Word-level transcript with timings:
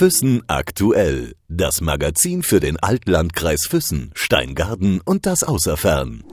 Füssen 0.00 0.42
aktuell. 0.46 1.34
Das 1.48 1.82
Magazin 1.82 2.42
für 2.42 2.58
den 2.58 2.78
Altlandkreis 2.78 3.66
Füssen, 3.66 4.12
Steingarten 4.14 5.02
und 5.04 5.26
das 5.26 5.44
Außerfern. 5.44 6.24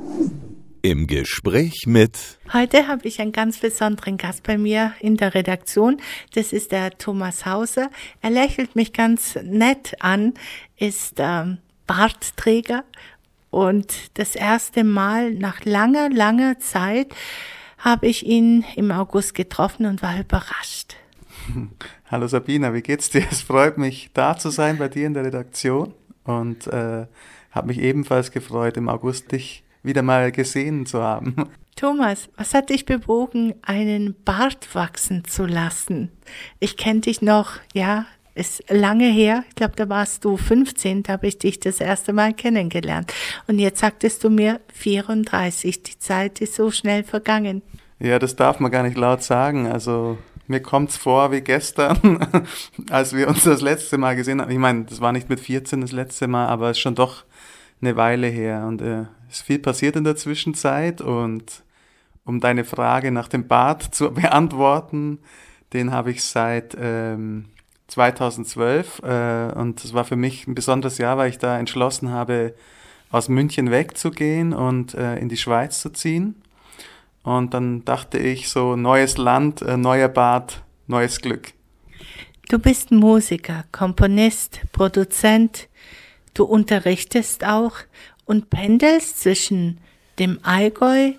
Im 0.82 1.06
Gespräch 1.06 1.84
mit. 1.86 2.18
Heute 2.54 2.88
habe 2.88 3.06
ich 3.06 3.20
einen 3.20 3.34
ganz 3.34 3.58
besonderen 3.58 4.16
Gast 4.16 4.44
bei 4.44 4.58
mir 4.58 4.94
in 5.02 5.18
der 5.18 5.34
Redaktion. 5.34 5.98
Das 6.34 6.54
ist 6.54 6.72
der 6.72 6.98
Thomas 6.98 7.46
Hauser. 7.46 7.90
Er 8.22 8.30
lächelt 8.30 8.78
mich 8.78 8.94
ganz 8.94 9.36
nett 9.44 9.96
an, 10.00 10.36
ist 10.78 11.16
ähm, 11.18 11.58
Bartträger 11.88 12.86
und 13.50 13.94
das 14.14 14.36
erste 14.36 14.86
Mal 14.86 15.34
nach 15.34 15.66
langer, 15.66 16.10
langer 16.10 16.58
Zeit 16.60 17.14
habe 17.80 18.08
ich 18.08 18.26
ihn 18.26 18.64
im 18.78 18.92
August 18.92 19.36
getroffen 19.36 19.88
und 19.88 20.02
war 20.02 20.18
überrascht. 20.18 20.96
Hallo 22.12 22.28
Sabina, 22.28 22.74
wie 22.74 22.82
geht's 22.82 23.10
dir? 23.10 23.24
Es 23.30 23.42
freut 23.42 23.78
mich, 23.78 24.10
da 24.14 24.38
zu 24.38 24.50
sein 24.50 24.78
bei 24.78 24.88
dir 24.88 25.08
in 25.08 25.14
der 25.14 25.26
Redaktion 25.26 25.94
und 26.24 26.68
äh, 26.68 27.06
habe 27.52 27.68
mich 27.68 27.80
ebenfalls 27.80 28.32
gefreut, 28.32 28.78
im 28.78 28.90
August 28.90 29.32
dich 29.32 29.64
wieder 29.84 30.02
mal 30.02 30.32
gesehen 30.32 30.86
zu 30.86 31.02
haben. 31.02 31.36
Thomas, 31.76 32.30
was 32.36 32.54
hat 32.54 32.70
dich 32.70 32.86
bewogen, 32.86 33.54
einen 33.62 34.16
Bart 34.26 34.74
wachsen 34.74 35.24
zu 35.26 35.46
lassen? 35.46 36.12
Ich 36.60 36.76
kenne 36.76 37.02
dich 37.02 37.22
noch, 37.22 37.52
ja, 37.74 38.08
ist 38.34 38.64
lange 38.70 39.06
her. 39.06 39.44
Ich 39.50 39.56
glaube, 39.56 39.76
da 39.76 39.88
warst 39.88 40.26
du 40.26 40.38
15, 40.38 41.04
da 41.04 41.14
habe 41.14 41.28
ich 41.28 41.38
dich 41.38 41.60
das 41.60 41.80
erste 41.80 42.14
Mal 42.14 42.34
kennengelernt. 42.34 43.14
Und 43.48 43.60
jetzt 43.60 43.80
sagtest 43.80 44.24
du 44.24 44.30
mir 44.30 44.60
34. 44.74 45.84
Die 45.84 46.00
Zeit 46.00 46.42
ist 46.42 46.56
so 46.56 46.72
schnell 46.72 47.04
vergangen. 47.04 47.62
Ja, 48.00 48.18
das 48.18 48.36
darf 48.36 48.60
man 48.60 48.72
gar 48.72 48.84
nicht 48.84 48.98
laut 48.98 49.24
sagen. 49.24 49.68
Also 49.68 50.18
mir 50.48 50.62
kommt 50.62 50.92
es 50.92 50.98
vor 50.98 51.32
wie 51.32 51.42
gestern, 51.42 52.20
als 52.90 53.14
wir 53.14 53.28
uns 53.28 53.44
das 53.44 53.62
letzte 53.62 53.98
Mal 53.98 54.16
gesehen 54.16 54.42
haben. 54.42 54.52
Ich 54.52 54.58
meine, 54.58 54.86
das 54.86 55.02
war 55.02 55.12
nicht 55.12 55.30
mit 55.30 55.40
14 55.40 55.82
das 55.82 55.92
letzte 55.92 56.28
Mal, 56.28 56.48
aber 56.48 56.70
es 56.70 56.78
ist 56.78 56.82
schon 56.82 56.96
doch 56.96 57.26
eine 57.82 57.96
Weile 57.96 58.28
her. 58.28 58.66
Und 58.68 58.82
äh, 58.82 59.02
es 59.30 59.38
ist 59.38 59.46
viel 59.46 59.60
passiert 59.60 59.96
in 59.96 60.04
der 60.04 60.16
Zwischenzeit. 60.16 61.02
Und 61.02 61.64
um 62.24 62.40
deine 62.40 62.64
Frage 62.64 63.12
nach 63.12 63.28
dem 63.28 63.48
Bart 63.48 63.84
zu 63.84 64.12
beantworten, 64.14 65.20
den 65.74 65.92
habe 65.92 66.12
ich 66.12 66.24
seit 66.24 66.76
ähm, 66.80 67.46
2012. 67.88 69.02
Äh, 69.04 69.52
und 69.54 69.84
das 69.84 69.94
war 69.94 70.06
für 70.06 70.16
mich 70.16 70.48
ein 70.48 70.56
besonderes 70.56 70.98
Jahr, 70.98 71.18
weil 71.18 71.30
ich 71.30 71.40
da 71.40 71.60
entschlossen 71.60 72.10
habe, 72.10 72.54
aus 73.10 73.30
München 73.30 73.72
wegzugehen 73.72 74.54
und 74.54 74.94
äh, 74.94 75.18
in 75.18 75.30
die 75.30 75.38
Schweiz 75.38 75.82
zu 75.82 75.90
ziehen. 75.90 76.36
Und 77.28 77.54
dann 77.54 77.84
dachte 77.84 78.18
ich 78.20 78.48
so, 78.48 78.78
neues 78.78 79.18
Land, 79.18 79.62
äh, 79.62 79.76
neuer 79.76 80.08
Bad, 80.08 80.64
neues 80.88 81.20
Glück. 81.20 81.52
Du 82.48 82.58
bist 82.58 82.90
Musiker, 82.90 83.66
Komponist, 83.74 84.62
Produzent. 84.72 85.68
Du 86.34 86.46
unterrichtest 86.46 87.46
auch 87.46 87.74
und 88.24 88.50
pendelst 88.50 89.20
zwischen 89.20 89.82
dem 90.20 90.40
Allgäu, 90.44 91.16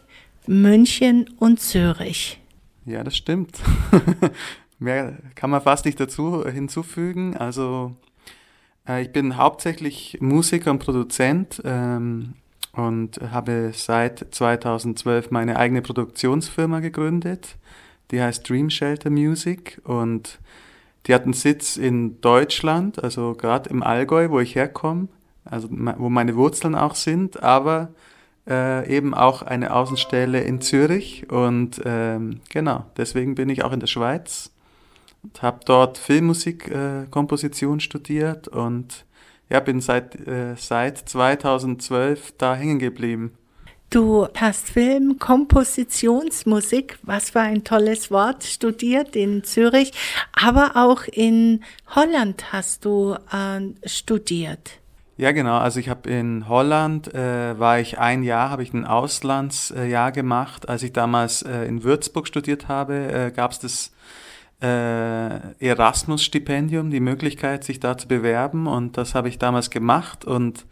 München 0.46 1.28
und 1.38 1.60
Zürich. 1.60 2.40
Ja, 2.86 3.04
das 3.04 3.14
stimmt. 3.14 3.58
Mehr 4.78 5.18
kann 5.34 5.50
man 5.50 5.60
fast 5.60 5.84
nicht 5.84 6.00
dazu 6.00 6.42
hinzufügen. 6.46 7.36
Also 7.36 7.94
äh, 8.88 9.02
ich 9.02 9.12
bin 9.12 9.36
hauptsächlich 9.36 10.16
Musiker 10.22 10.70
und 10.70 10.78
Produzent 10.78 11.60
ähm, 11.66 12.32
und 12.78 13.20
habe 13.32 13.72
seit 13.74 14.24
2012 14.30 15.32
meine 15.32 15.56
eigene 15.56 15.82
Produktionsfirma 15.82 16.78
gegründet. 16.78 17.56
Die 18.12 18.22
heißt 18.22 18.48
Dream 18.48 18.70
Shelter 18.70 19.10
Music 19.10 19.80
und 19.84 20.38
die 21.06 21.14
hat 21.14 21.24
einen 21.24 21.32
Sitz 21.32 21.76
in 21.76 22.20
Deutschland, 22.20 23.02
also 23.02 23.34
gerade 23.34 23.68
im 23.70 23.82
Allgäu, 23.82 24.30
wo 24.30 24.38
ich 24.38 24.54
herkomme, 24.54 25.08
also 25.44 25.68
wo 25.70 26.08
meine 26.08 26.36
Wurzeln 26.36 26.76
auch 26.76 26.94
sind, 26.94 27.42
aber 27.42 27.88
äh, 28.46 28.88
eben 28.88 29.12
auch 29.12 29.42
eine 29.42 29.74
Außenstelle 29.74 30.40
in 30.40 30.60
Zürich 30.60 31.28
und 31.30 31.82
ähm, 31.84 32.40
genau, 32.48 32.86
deswegen 32.96 33.34
bin 33.34 33.48
ich 33.48 33.64
auch 33.64 33.72
in 33.72 33.80
der 33.80 33.88
Schweiz 33.88 34.52
und 35.24 35.42
habe 35.42 35.60
dort 35.64 35.98
Filmmusikkomposition 35.98 37.78
äh, 37.78 37.80
studiert 37.80 38.46
und 38.46 39.04
ja, 39.50 39.60
bin 39.60 39.80
seit, 39.80 40.14
äh, 40.26 40.54
seit 40.56 40.98
2012 40.98 42.34
da 42.38 42.54
hängen 42.54 42.78
geblieben. 42.78 43.32
Du 43.90 44.28
hast 44.36 44.68
Film, 44.68 45.18
Kompositionsmusik, 45.18 46.98
was 47.04 47.30
für 47.30 47.40
ein 47.40 47.64
tolles 47.64 48.10
Wort, 48.10 48.44
studiert 48.44 49.16
in 49.16 49.44
Zürich, 49.44 49.92
aber 50.32 50.72
auch 50.74 51.04
in 51.04 51.64
Holland 51.94 52.52
hast 52.52 52.84
du 52.84 53.14
äh, 53.14 53.88
studiert. 53.88 54.72
Ja, 55.16 55.32
genau. 55.32 55.58
Also 55.58 55.80
ich 55.80 55.88
habe 55.88 56.08
in 56.08 56.48
Holland, 56.48 57.12
äh, 57.12 57.58
war 57.58 57.80
ich 57.80 57.98
ein 57.98 58.22
Jahr, 58.22 58.50
habe 58.50 58.62
ich 58.62 58.72
ein 58.72 58.84
Auslandsjahr 58.84 60.12
gemacht. 60.12 60.68
Als 60.68 60.84
ich 60.84 60.92
damals 60.92 61.42
äh, 61.42 61.64
in 61.64 61.82
Würzburg 61.82 62.28
studiert 62.28 62.68
habe, 62.68 62.94
äh, 63.10 63.32
gab 63.34 63.50
es 63.50 63.58
das 63.58 63.92
äh, 64.60 65.54
Erasmus-Stipendium, 65.64 66.90
die 66.90 67.00
Möglichkeit, 67.00 67.64
sich 67.64 67.80
da 67.80 67.96
zu 67.96 68.08
bewerben. 68.08 68.66
Und 68.66 68.96
das 68.96 69.14
habe 69.14 69.28
ich 69.28 69.38
damals 69.38 69.70
gemacht 69.70 70.24
und 70.24 70.66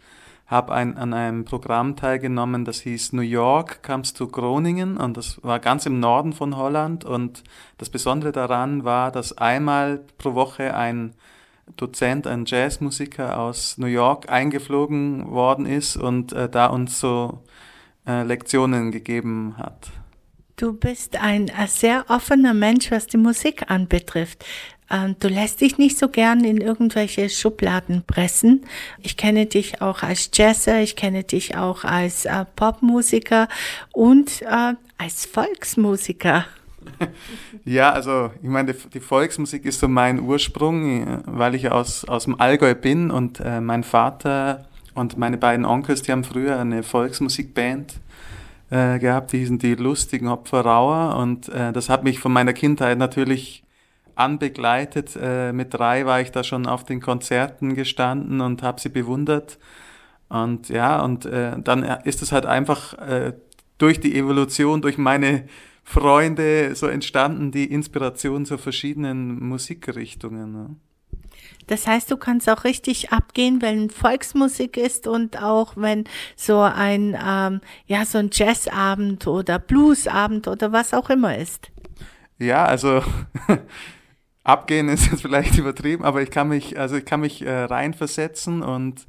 habe 0.47 0.73
ein, 0.73 0.97
an 0.97 1.13
einem 1.13 1.43
Programm 1.43 1.97
teilgenommen, 1.97 2.63
das 2.63 2.79
hieß 2.79 3.11
New 3.11 3.21
York 3.21 3.83
Comes 3.83 4.13
to 4.13 4.27
Groningen 4.27 4.95
und 4.95 5.17
das 5.17 5.43
war 5.43 5.59
ganz 5.59 5.85
im 5.85 5.99
Norden 5.99 6.31
von 6.31 6.55
Holland. 6.55 7.03
Und 7.03 7.43
das 7.77 7.89
Besondere 7.89 8.31
daran 8.31 8.85
war, 8.85 9.11
dass 9.11 9.37
einmal 9.37 9.99
pro 10.17 10.35
Woche 10.35 10.73
ein 10.73 11.13
Dozent, 11.75 12.27
ein 12.27 12.45
Jazzmusiker 12.45 13.37
aus 13.37 13.77
New 13.77 13.87
York 13.87 14.29
eingeflogen 14.29 15.29
worden 15.31 15.65
ist 15.65 15.97
und 15.97 16.31
äh, 16.31 16.47
da 16.47 16.67
uns 16.67 16.97
so 17.01 17.43
äh, 18.07 18.23
Lektionen 18.23 18.91
gegeben 18.91 19.55
hat. 19.57 19.91
Du 20.59 20.73
bist 20.73 21.21
ein 21.21 21.51
sehr 21.67 22.05
offener 22.07 22.55
Mensch, 22.55 22.89
was 22.89 23.05
die 23.05 23.17
Musik 23.17 23.69
anbetrifft. 23.69 24.43
Ähm, 24.89 25.15
du 25.19 25.27
lässt 25.27 25.61
dich 25.61 25.77
nicht 25.77 25.99
so 25.99 26.09
gern 26.09 26.43
in 26.43 26.57
irgendwelche 26.57 27.29
Schubladen 27.29 28.01
pressen. 28.07 28.65
Ich 29.03 29.17
kenne 29.17 29.45
dich 29.45 29.83
auch 29.83 30.01
als 30.01 30.31
Jazzer, 30.33 30.81
ich 30.81 30.95
kenne 30.95 31.23
dich 31.23 31.55
auch 31.55 31.83
als 31.83 32.25
äh, 32.25 32.43
Popmusiker 32.55 33.49
und 33.93 34.41
äh, 34.41 34.73
als 34.97 35.27
Volksmusiker. 35.27 36.45
Ja, 37.65 37.91
also 37.91 38.31
ich 38.41 38.49
meine, 38.49 38.73
die 38.73 39.01
Volksmusik 39.01 39.65
ist 39.65 39.81
so 39.81 39.89
mein 39.89 40.21
Ursprung, 40.21 41.05
äh, 41.05 41.19
weil 41.25 41.53
ich 41.53 41.69
aus, 41.69 42.03
aus 42.05 42.23
dem 42.23 42.39
Allgäu 42.39 42.73
bin 42.73 43.11
und 43.11 43.41
äh, 43.41 43.61
mein 43.61 43.83
Vater 43.83 44.65
und 44.95 45.17
meine 45.19 45.37
beiden 45.37 45.65
Onkels, 45.65 46.01
die 46.01 46.13
haben 46.13 46.23
früher 46.23 46.57
eine 46.57 46.81
Volksmusikband 46.81 47.99
äh, 48.69 48.99
gehabt, 48.99 49.31
die 49.31 49.39
hießen 49.39 49.59
die 49.59 49.75
lustigen 49.75 50.27
Opferauer 50.27 51.17
und 51.17 51.49
äh, 51.49 51.71
das 51.71 51.89
hat 51.89 52.03
mich 52.03 52.19
von 52.19 52.33
meiner 52.33 52.53
Kindheit 52.53 52.97
natürlich 52.97 53.63
anbegleitet. 54.15 55.17
Äh, 55.21 55.53
mit 55.53 55.73
drei 55.73 56.05
war 56.05 56.21
ich 56.21 56.31
da 56.31 56.43
schon 56.43 56.65
auf 56.65 56.83
den 56.83 57.01
Konzerten 57.01 57.75
gestanden 57.75 58.41
und 58.41 58.63
habe 58.63 58.81
sie 58.81 58.89
bewundert. 58.89 59.57
Und 60.29 60.69
ja, 60.69 61.01
und 61.01 61.25
äh, 61.25 61.53
dann 61.59 61.83
ist 62.03 62.21
es 62.21 62.31
halt 62.31 62.45
einfach 62.45 62.93
äh, 62.95 63.33
durch 63.77 63.99
die 63.99 64.17
Evolution, 64.17 64.81
durch 64.81 64.97
meine 64.97 65.47
Freunde 65.83 66.75
so 66.75 66.87
entstanden, 66.87 67.51
die 67.51 67.71
Inspiration 67.71 68.45
zu 68.45 68.57
verschiedenen 68.57 69.41
Musikrichtungen. 69.47 70.51
Ne? 70.51 70.75
Das 71.67 71.85
heißt, 71.85 72.09
du 72.09 72.17
kannst 72.17 72.49
auch 72.49 72.63
richtig 72.63 73.11
abgehen, 73.11 73.61
wenn 73.61 73.89
Volksmusik 73.89 74.77
ist 74.77 75.07
und 75.07 75.41
auch 75.41 75.73
wenn 75.75 76.05
so 76.35 76.61
ein, 76.61 77.17
ähm, 77.23 77.61
ja, 77.85 78.05
so 78.05 78.17
ein 78.17 78.29
Jazzabend 78.31 79.27
oder 79.27 79.59
Bluesabend 79.59 80.47
oder 80.47 80.71
was 80.71 80.93
auch 80.93 81.09
immer 81.09 81.37
ist. 81.37 81.69
Ja, 82.39 82.65
also 82.65 83.03
abgehen 84.43 84.87
ist 84.89 85.11
jetzt 85.11 85.21
vielleicht 85.21 85.57
übertrieben, 85.57 86.05
aber 86.05 86.21
ich 86.21 86.31
kann 86.31 86.47
mich, 86.47 86.79
also 86.79 86.95
ich 86.95 87.05
kann 87.05 87.19
mich 87.19 87.45
äh, 87.45 87.63
reinversetzen 87.63 88.61
und 88.61 89.05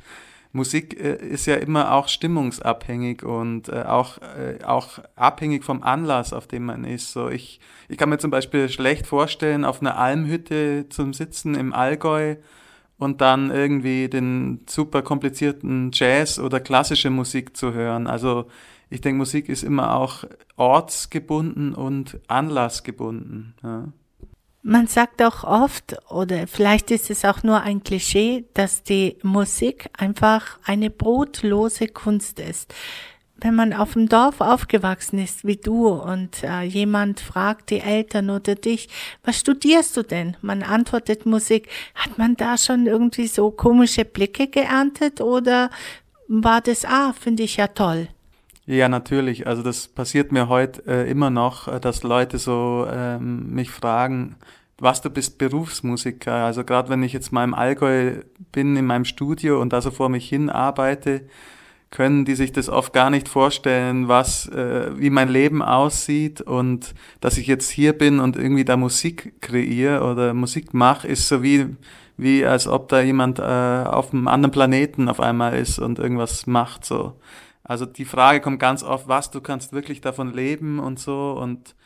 Musik 0.52 0.98
äh, 0.98 1.16
ist 1.16 1.46
ja 1.46 1.56
immer 1.56 1.92
auch 1.92 2.08
stimmungsabhängig 2.08 3.22
und 3.22 3.68
äh, 3.68 3.82
auch, 3.82 4.18
äh, 4.18 4.64
auch 4.64 4.98
abhängig 5.14 5.64
vom 5.64 5.82
Anlass, 5.82 6.32
auf 6.32 6.46
dem 6.46 6.64
man 6.64 6.84
ist. 6.84 7.12
So 7.12 7.28
ich, 7.28 7.60
ich 7.88 7.98
kann 7.98 8.08
mir 8.08 8.18
zum 8.18 8.30
Beispiel 8.30 8.68
schlecht 8.68 9.06
vorstellen, 9.06 9.64
auf 9.64 9.80
einer 9.80 9.98
Almhütte 9.98 10.86
zum 10.88 11.12
Sitzen 11.12 11.54
im 11.54 11.72
Allgäu 11.72 12.36
und 12.98 13.20
dann 13.20 13.50
irgendwie 13.50 14.08
den 14.08 14.60
super 14.68 15.02
komplizierten 15.02 15.90
Jazz 15.92 16.38
oder 16.38 16.60
klassische 16.60 17.10
Musik 17.10 17.56
zu 17.56 17.72
hören. 17.72 18.06
Also 18.06 18.46
ich 18.90 19.00
denke, 19.00 19.18
Musik 19.18 19.48
ist 19.48 19.62
immer 19.62 19.94
auch 19.94 20.24
ortsgebunden 20.56 21.74
und 21.74 22.18
anlassgebunden. 22.26 23.54
Ja. 23.62 23.88
Man 24.62 24.86
sagt 24.88 25.22
auch 25.22 25.44
oft, 25.44 25.96
oder 26.10 26.46
vielleicht 26.46 26.90
ist 26.90 27.10
es 27.10 27.24
auch 27.24 27.42
nur 27.42 27.62
ein 27.62 27.82
Klischee, 27.84 28.44
dass 28.54 28.82
die 28.82 29.16
Musik 29.22 29.88
einfach 29.96 30.58
eine 30.64 30.90
brotlose 30.90 31.86
Kunst 31.88 32.40
ist. 32.40 32.74
wenn 33.40 33.54
man 33.54 33.72
auf 33.72 33.92
dem 33.92 34.08
Dorf 34.08 34.40
aufgewachsen 34.40 35.18
ist 35.20 35.46
wie 35.46 35.56
du 35.56 35.88
und 35.88 36.42
äh, 36.42 36.62
jemand 36.62 37.20
fragt 37.20 37.70
die 37.70 37.78
Eltern 37.78 38.30
oder 38.30 38.56
dich, 38.56 38.88
was 39.22 39.38
studierst 39.38 39.96
du 39.96 40.02
denn? 40.02 40.36
Man 40.42 40.62
antwortet 40.62 41.24
Musik. 41.24 41.68
Hat 41.94 42.18
man 42.18 42.36
da 42.36 42.58
schon 42.58 42.86
irgendwie 42.86 43.28
so 43.28 43.50
komische 43.50 44.04
Blicke 44.04 44.48
geerntet 44.48 45.20
oder 45.20 45.70
war 46.26 46.60
das, 46.60 46.84
ah, 46.84 47.12
finde 47.12 47.44
ich 47.44 47.56
ja 47.56 47.68
toll? 47.68 48.08
Ja, 48.70 48.90
natürlich. 48.90 49.46
Also 49.46 49.62
das 49.62 49.88
passiert 49.88 50.30
mir 50.30 50.48
heute 50.50 50.82
äh, 50.86 51.10
immer 51.10 51.30
noch, 51.30 51.68
äh, 51.68 51.80
dass 51.80 52.02
Leute 52.02 52.36
so 52.36 52.86
ähm, 52.92 53.54
mich 53.54 53.70
fragen, 53.70 54.36
was 54.76 55.00
du 55.00 55.08
bist 55.08 55.38
Berufsmusiker. 55.38 56.34
Also 56.34 56.64
gerade 56.64 56.90
wenn 56.90 57.02
ich 57.02 57.14
jetzt 57.14 57.32
mal 57.32 57.44
im 57.44 57.54
Allgäu 57.54 58.16
bin, 58.52 58.76
in 58.76 58.84
meinem 58.84 59.06
Studio 59.06 59.58
und 59.58 59.72
da 59.72 59.80
so 59.80 59.90
vor 59.90 60.10
mich 60.10 60.28
hin 60.28 60.50
arbeite, 60.50 61.22
können 61.90 62.26
die 62.26 62.34
sich 62.34 62.52
das 62.52 62.68
oft 62.68 62.92
gar 62.92 63.08
nicht 63.08 63.26
vorstellen, 63.30 64.06
was, 64.08 64.46
äh, 64.48 64.90
wie 64.98 65.08
mein 65.08 65.30
Leben 65.30 65.62
aussieht 65.62 66.42
und 66.42 66.94
dass 67.22 67.38
ich 67.38 67.46
jetzt 67.46 67.70
hier 67.70 67.94
bin 67.94 68.20
und 68.20 68.36
irgendwie 68.36 68.66
da 68.66 68.76
Musik 68.76 69.40
kreiere 69.40 70.04
oder 70.04 70.34
Musik 70.34 70.74
mache, 70.74 71.08
ist 71.08 71.26
so 71.26 71.42
wie, 71.42 71.74
wie 72.18 72.44
als 72.44 72.68
ob 72.68 72.90
da 72.90 73.00
jemand 73.00 73.38
äh, 73.38 73.42
auf 73.42 74.12
einem 74.12 74.28
anderen 74.28 74.52
Planeten 74.52 75.08
auf 75.08 75.20
einmal 75.20 75.56
ist 75.56 75.78
und 75.78 75.98
irgendwas 75.98 76.46
macht 76.46 76.84
so. 76.84 77.14
Also 77.68 77.84
die 77.84 78.06
Frage 78.06 78.40
kommt 78.40 78.58
ganz 78.58 78.82
oft, 78.82 79.08
was 79.08 79.30
du 79.30 79.42
kannst 79.42 79.72
wirklich 79.72 80.00
davon 80.00 80.32
leben 80.32 80.78
und 80.78 80.98
so 80.98 81.38
und 81.38 81.76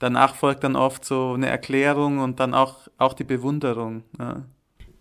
danach 0.00 0.34
folgt 0.34 0.64
dann 0.64 0.74
oft 0.74 1.04
so 1.04 1.32
eine 1.32 1.46
Erklärung 1.46 2.18
und 2.18 2.40
dann 2.40 2.54
auch, 2.54 2.88
auch 2.98 3.14
die 3.14 3.24
Bewunderung. 3.24 4.02
Ja. 4.18 4.42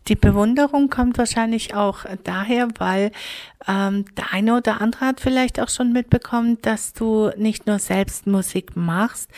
Die 0.07 0.15
Bewunderung 0.15 0.89
kommt 0.89 1.17
wahrscheinlich 1.17 1.73
auch 1.73 2.05
daher, 2.23 2.69
weil 2.77 3.11
ähm, 3.67 4.05
der 4.15 4.31
eine 4.31 4.57
oder 4.57 4.79
andere 4.79 5.05
hat 5.05 5.19
vielleicht 5.19 5.59
auch 5.59 5.69
schon 5.69 5.91
mitbekommen, 5.91 6.59
dass 6.61 6.93
du 6.93 7.31
nicht 7.35 7.65
nur 7.65 7.79
selbst 7.79 8.27
Musik 8.27 8.77
machst, 8.77 9.31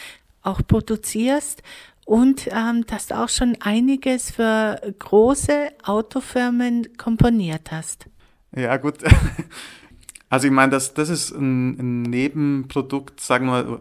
auch 0.43 0.61
produzierst 0.67 1.63
und 2.05 2.49
ähm, 2.51 2.85
dass 2.85 3.07
du 3.07 3.17
auch 3.17 3.29
schon 3.29 3.57
einiges 3.61 4.31
für 4.31 4.81
große 4.99 5.69
Autofirmen 5.83 6.97
komponiert 6.97 7.71
hast. 7.71 8.07
Ja, 8.53 8.75
gut. 8.75 8.97
Also 10.29 10.47
ich 10.47 10.53
meine, 10.53 10.71
das, 10.71 10.93
das 10.93 11.09
ist 11.09 11.31
ein, 11.31 11.79
ein 11.79 12.01
Nebenprodukt, 12.03 13.19
sagen 13.19 13.47
wir 13.47 13.79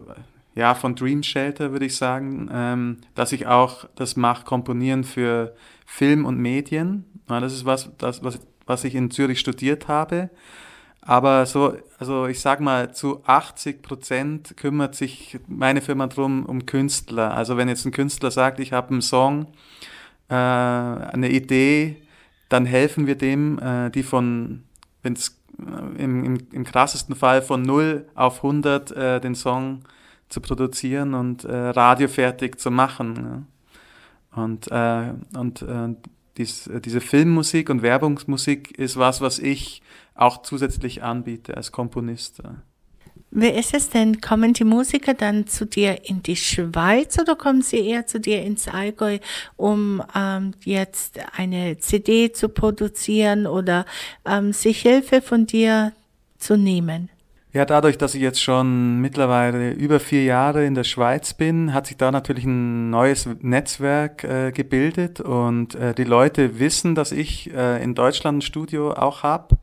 ja, 0.55 0.75
von 0.75 0.95
Dream 0.95 1.23
Shelter, 1.23 1.71
würde 1.71 1.85
ich 1.85 1.95
sagen, 1.95 2.49
ähm, 2.51 2.97
dass 3.15 3.31
ich 3.31 3.47
auch 3.47 3.85
das 3.95 4.15
mache, 4.15 4.45
komponieren 4.45 5.03
für 5.03 5.55
Film 5.85 6.25
und 6.25 6.37
Medien. 6.37 7.05
Ja, 7.29 7.39
das 7.39 7.53
ist 7.53 7.65
was, 7.65 7.89
das, 7.97 8.23
was, 8.23 8.39
was 8.65 8.83
ich 8.83 8.95
in 8.95 9.11
Zürich 9.11 9.39
studiert 9.39 9.87
habe. 9.87 10.29
Aber 11.01 11.45
so, 11.45 11.77
also 11.97 12.27
ich 12.27 12.41
sag 12.41 12.59
mal, 12.59 12.93
zu 12.93 13.23
80 13.25 13.81
Prozent 13.81 14.57
kümmert 14.57 14.95
sich 14.95 15.39
meine 15.47 15.81
Firma 15.81 16.07
drum 16.07 16.45
um 16.45 16.65
Künstler. 16.65 17.33
Also 17.33 17.55
wenn 17.55 17.69
jetzt 17.69 17.85
ein 17.85 17.91
Künstler 17.91 18.31
sagt, 18.31 18.59
ich 18.59 18.73
habe 18.73 18.89
einen 18.91 19.01
Song, 19.01 19.47
äh, 20.27 20.33
eine 20.33 21.29
Idee, 21.31 22.01
dann 22.49 22.65
helfen 22.65 23.07
wir 23.07 23.15
dem, 23.15 23.59
äh, 23.59 23.89
die 23.91 24.03
von, 24.03 24.63
wenn 25.03 25.13
es 25.13 25.38
im, 25.97 26.23
im, 26.23 26.37
im 26.51 26.63
krassesten 26.63 27.15
Fall 27.15 27.41
von 27.41 27.61
0 27.61 28.07
auf 28.15 28.37
100 28.37 28.91
äh, 28.91 29.19
den 29.19 29.35
Song 29.35 29.81
zu 30.29 30.41
produzieren 30.41 31.13
und 31.13 31.43
äh, 31.43 31.55
radiofertig 31.55 32.57
zu 32.57 32.71
machen. 32.71 33.45
Ja. 34.35 34.43
Und, 34.43 34.71
äh, 34.71 35.13
und 35.37 35.61
äh, 35.63 35.95
dies, 36.37 36.69
diese 36.85 37.01
Filmmusik 37.01 37.69
und 37.69 37.81
Werbungsmusik 37.81 38.77
ist 38.77 38.97
was, 38.97 39.21
was 39.21 39.39
ich 39.39 39.81
auch 40.15 40.41
zusätzlich 40.41 41.03
anbiete 41.03 41.57
als 41.57 41.71
Komponist. 41.71 42.41
Wie 43.31 43.49
ist 43.49 43.75
es 43.75 43.89
denn? 43.89 44.21
Kommen 44.21 44.53
die 44.53 44.63
Musiker 44.63 45.13
dann 45.13 45.45
zu 45.45 45.65
dir 45.65 46.09
in 46.09 46.23
die 46.23 46.35
Schweiz 46.35 47.19
oder 47.19 47.35
kommen 47.35 47.61
sie 47.61 47.87
eher 47.87 48.07
zu 48.07 48.19
dir 48.19 48.41
ins 48.41 48.67
Allgäu, 48.67 49.19
um 49.55 50.01
ähm, 50.15 50.53
jetzt 50.63 51.19
eine 51.37 51.77
CD 51.77 52.31
zu 52.31 52.49
produzieren 52.49 53.45
oder 53.45 53.85
ähm, 54.25 54.51
sich 54.51 54.81
Hilfe 54.81 55.21
von 55.21 55.45
dir 55.45 55.93
zu 56.39 56.57
nehmen? 56.57 57.09
Ja, 57.51 57.65
dadurch, 57.65 57.97
dass 57.97 58.13
ich 58.13 58.21
jetzt 58.21 58.41
schon 58.41 58.99
mittlerweile 58.99 59.71
über 59.71 59.99
vier 59.99 60.23
Jahre 60.23 60.65
in 60.65 60.75
der 60.75 60.83
Schweiz 60.83 61.33
bin, 61.33 61.73
hat 61.73 61.87
sich 61.87 61.97
da 61.97 62.11
natürlich 62.11 62.45
ein 62.45 62.91
neues 62.91 63.27
Netzwerk 63.41 64.23
äh, 64.23 64.51
gebildet 64.51 65.19
und 65.19 65.73
äh, 65.73 65.95
die 65.95 66.03
Leute 66.03 66.59
wissen, 66.59 66.93
dass 66.93 67.11
ich 67.11 67.51
äh, 67.51 67.83
in 67.83 67.95
Deutschland 67.95 68.39
ein 68.39 68.41
Studio 68.41 68.93
auch 68.93 69.23
habe. 69.23 69.57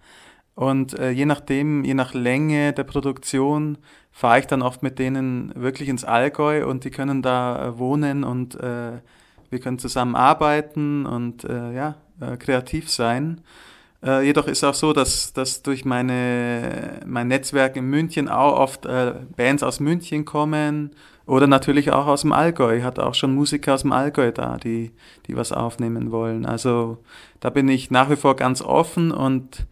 Und 0.57 0.99
äh, 0.99 1.11
je 1.11 1.27
nachdem, 1.27 1.85
je 1.85 1.93
nach 1.93 2.15
Länge 2.15 2.73
der 2.73 2.85
Produktion, 2.85 3.77
fahre 4.11 4.39
ich 4.39 4.47
dann 4.47 4.63
oft 4.63 4.83
mit 4.83 4.99
denen 4.99 5.53
wirklich 5.55 5.91
ins 5.91 6.03
Allgäu 6.03 6.67
und 6.67 6.85
die 6.85 6.91
können 6.91 7.21
da 7.21 7.67
äh, 7.67 7.79
wohnen 7.79 8.25
und 8.25 8.59
äh, 8.59 8.93
wir 9.51 9.59
können 9.61 9.79
zusammen 9.79 10.17
arbeiten 10.17 11.05
und 11.05 11.45
äh, 11.45 11.75
ja, 11.75 11.97
äh, 12.21 12.39
kreativ 12.39 12.91
sein. 12.91 13.43
Äh, 14.03 14.25
jedoch 14.25 14.47
ist 14.47 14.65
auch 14.65 14.73
so, 14.73 14.95
dass, 14.95 15.35
dass 15.35 15.63
durch 15.63 15.85
meine, 15.85 17.01
mein 17.05 17.29
Netzwerk 17.29 17.77
in 17.77 17.85
München 17.91 18.31
auch 18.31 18.59
oft 18.59 18.87
äh, 18.87 19.13
Bands 19.37 19.63
aus 19.63 19.79
München 19.79 20.25
kommen 20.25 20.93
oder 21.27 21.47
natürlich 21.47 21.93
auch 21.93 22.07
aus 22.07 22.23
dem 22.23 22.33
Allgäu. 22.33 22.79
Ich 22.79 22.83
hatte 22.83 23.05
auch 23.05 23.15
schon 23.15 23.35
Musiker 23.35 23.75
aus 23.75 23.83
dem 23.83 23.93
Allgäu 23.93 24.33
da, 24.33 24.57
die, 24.57 24.93
die 25.27 25.37
was 25.37 25.53
aufnehmen 25.53 26.13
wollen. 26.13 26.47
Also 26.47 26.97
da 27.41 27.51
bin 27.51 27.69
ich 27.69 27.91
nach 27.91 28.09
wie 28.09 28.17
vor 28.17 28.37
ganz 28.37 28.63
offen 28.63 29.11
und 29.11 29.67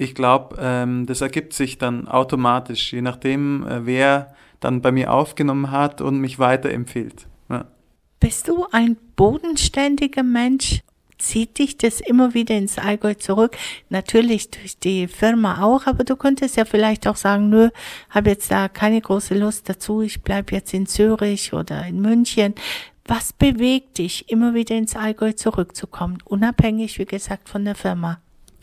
ich 0.00 0.14
glaube, 0.14 0.56
ähm, 0.58 1.06
das 1.06 1.20
ergibt 1.20 1.52
sich 1.52 1.76
dann 1.76 2.08
automatisch, 2.08 2.92
je 2.92 3.02
nachdem, 3.02 3.66
äh, 3.66 3.84
wer 3.84 4.34
dann 4.58 4.80
bei 4.80 4.92
mir 4.92 5.12
aufgenommen 5.12 5.70
hat 5.70 6.00
und 6.00 6.20
mich 6.20 6.38
weiterempfiehlt. 6.38 7.26
Ja. 7.48 7.66
Bist 8.18 8.48
du 8.48 8.66
ein 8.72 8.96
bodenständiger 9.16 10.22
Mensch 10.22 10.80
zieht 11.18 11.58
dich 11.58 11.76
das 11.76 12.00
immer 12.00 12.32
wieder 12.32 12.56
ins 12.56 12.78
Allgäu 12.78 13.12
zurück. 13.12 13.54
Natürlich 13.90 14.50
durch 14.50 14.78
die 14.78 15.06
Firma 15.06 15.62
auch, 15.62 15.86
aber 15.86 16.02
du 16.02 16.16
könntest 16.16 16.56
ja 16.56 16.64
vielleicht 16.64 17.06
auch 17.06 17.16
sagen, 17.16 17.50
nö, 17.50 17.68
habe 18.08 18.30
jetzt 18.30 18.50
da 18.50 18.68
keine 18.68 19.02
große 19.02 19.34
Lust 19.34 19.68
dazu, 19.68 20.00
ich 20.00 20.22
bleib 20.22 20.50
jetzt 20.50 20.72
in 20.72 20.86
Zürich 20.86 21.52
oder 21.52 21.86
in 21.86 22.00
München. 22.00 22.54
Was 23.04 23.34
bewegt 23.34 23.98
dich, 23.98 24.30
immer 24.30 24.54
wieder 24.54 24.76
ins 24.76 24.96
Allgäu 24.96 25.32
zurückzukommen, 25.32 26.18
unabhängig, 26.24 26.98
wie 26.98 27.04
gesagt, 27.04 27.50
von 27.50 27.66
der 27.66 27.74
Firma? 27.74 28.18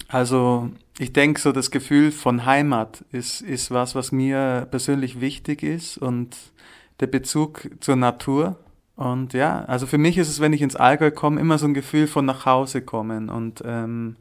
Also 0.08 0.72
ich 1.00 1.14
denke, 1.14 1.40
so 1.40 1.52
das 1.52 1.72
Gefühl 1.72 2.12
von 2.12 2.46
Heimat 2.46 3.06
ist, 3.12 3.42
ist 3.42 3.72
was, 3.72 3.94
was 3.94 4.12
mir 4.12 4.68
persönlich 4.72 5.22
wichtig 5.22 5.64
ist 5.64 5.98
und 5.98 6.36
der 7.00 7.08
Bezug 7.08 7.70
zur 7.80 7.96
Natur. 7.96 8.58
Und 8.96 9.34
ja, 9.34 9.64
also 9.66 9.86
für 9.86 10.00
mich 10.00 10.18
ist 10.18 10.30
es, 10.30 10.40
wenn 10.40 10.54
ich 10.54 10.64
ins 10.64 10.76
Allgäu 10.76 11.12
komme, 11.12 11.40
immer 11.40 11.60
so 11.60 11.68
ein 11.68 11.76
Gefühl 11.76 12.08
von 12.08 12.26
nach 12.26 12.48
Hause 12.48 12.82
kommen. 12.82 13.30
Und 13.30 13.62
ähm, 13.64 14.16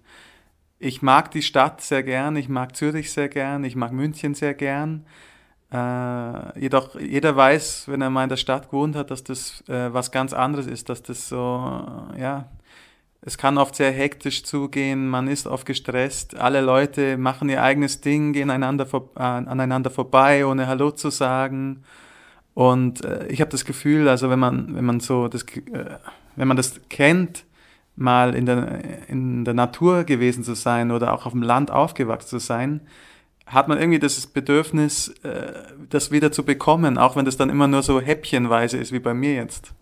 ich 0.78 1.00
mag 1.00 1.30
die 1.30 1.42
Stadt 1.42 1.80
sehr 1.80 2.02
gern, 2.02 2.36
ich 2.36 2.50
mag 2.50 2.76
Zürich 2.76 3.10
sehr 3.10 3.30
gern, 3.30 3.64
ich 3.64 3.74
mag 3.74 3.92
München 3.92 4.34
sehr 4.34 4.52
gern. 4.52 5.06
Äh, 5.72 6.60
jedoch 6.60 7.00
jeder 7.00 7.34
weiß, 7.34 7.88
wenn 7.88 8.02
er 8.02 8.10
mal 8.10 8.24
in 8.24 8.28
der 8.28 8.36
Stadt 8.36 8.70
gewohnt 8.70 8.96
hat, 8.96 9.10
dass 9.10 9.24
das 9.24 9.64
äh, 9.68 9.92
was 9.94 10.12
ganz 10.12 10.34
anderes 10.34 10.66
ist, 10.66 10.90
dass 10.90 11.02
das 11.02 11.28
so, 11.28 11.36
ja, 12.18 12.50
es 13.26 13.36
kann 13.36 13.58
oft 13.58 13.74
sehr 13.74 13.90
hektisch 13.90 14.44
zugehen, 14.44 15.08
man 15.08 15.26
ist 15.26 15.48
oft 15.48 15.66
gestresst, 15.66 16.36
alle 16.36 16.60
Leute 16.60 17.16
machen 17.16 17.48
ihr 17.48 17.60
eigenes 17.60 18.00
Ding, 18.00 18.32
gehen 18.32 18.50
einander 18.50 18.86
vor, 18.86 19.10
äh, 19.16 19.20
aneinander 19.20 19.90
vorbei, 19.90 20.46
ohne 20.46 20.68
Hallo 20.68 20.92
zu 20.92 21.10
sagen. 21.10 21.82
Und 22.54 23.04
äh, 23.04 23.26
ich 23.26 23.40
habe 23.40 23.50
das 23.50 23.64
Gefühl, 23.64 24.08
also 24.08 24.30
wenn 24.30 24.38
man, 24.38 24.76
wenn 24.76 24.84
man 24.84 25.00
so 25.00 25.26
das, 25.26 25.42
äh, 25.42 25.96
wenn 26.36 26.46
man 26.46 26.56
das 26.56 26.80
kennt, 26.88 27.44
mal 27.96 28.32
in 28.32 28.46
der, 28.46 29.08
in 29.08 29.44
der 29.44 29.54
Natur 29.54 30.04
gewesen 30.04 30.44
zu 30.44 30.54
sein 30.54 30.92
oder 30.92 31.12
auch 31.12 31.26
auf 31.26 31.32
dem 31.32 31.42
Land 31.42 31.72
aufgewachsen 31.72 32.28
zu 32.28 32.38
sein, 32.38 32.80
hat 33.44 33.66
man 33.66 33.78
irgendwie 33.78 33.98
das 33.98 34.24
Bedürfnis, 34.28 35.08
äh, 35.24 35.52
das 35.90 36.12
wieder 36.12 36.30
zu 36.30 36.44
bekommen, 36.44 36.96
auch 36.96 37.16
wenn 37.16 37.24
das 37.24 37.36
dann 37.36 37.50
immer 37.50 37.66
nur 37.66 37.82
so 37.82 38.00
häppchenweise 38.00 38.76
ist, 38.76 38.92
wie 38.92 39.00
bei 39.00 39.14
mir 39.14 39.34
jetzt. 39.34 39.72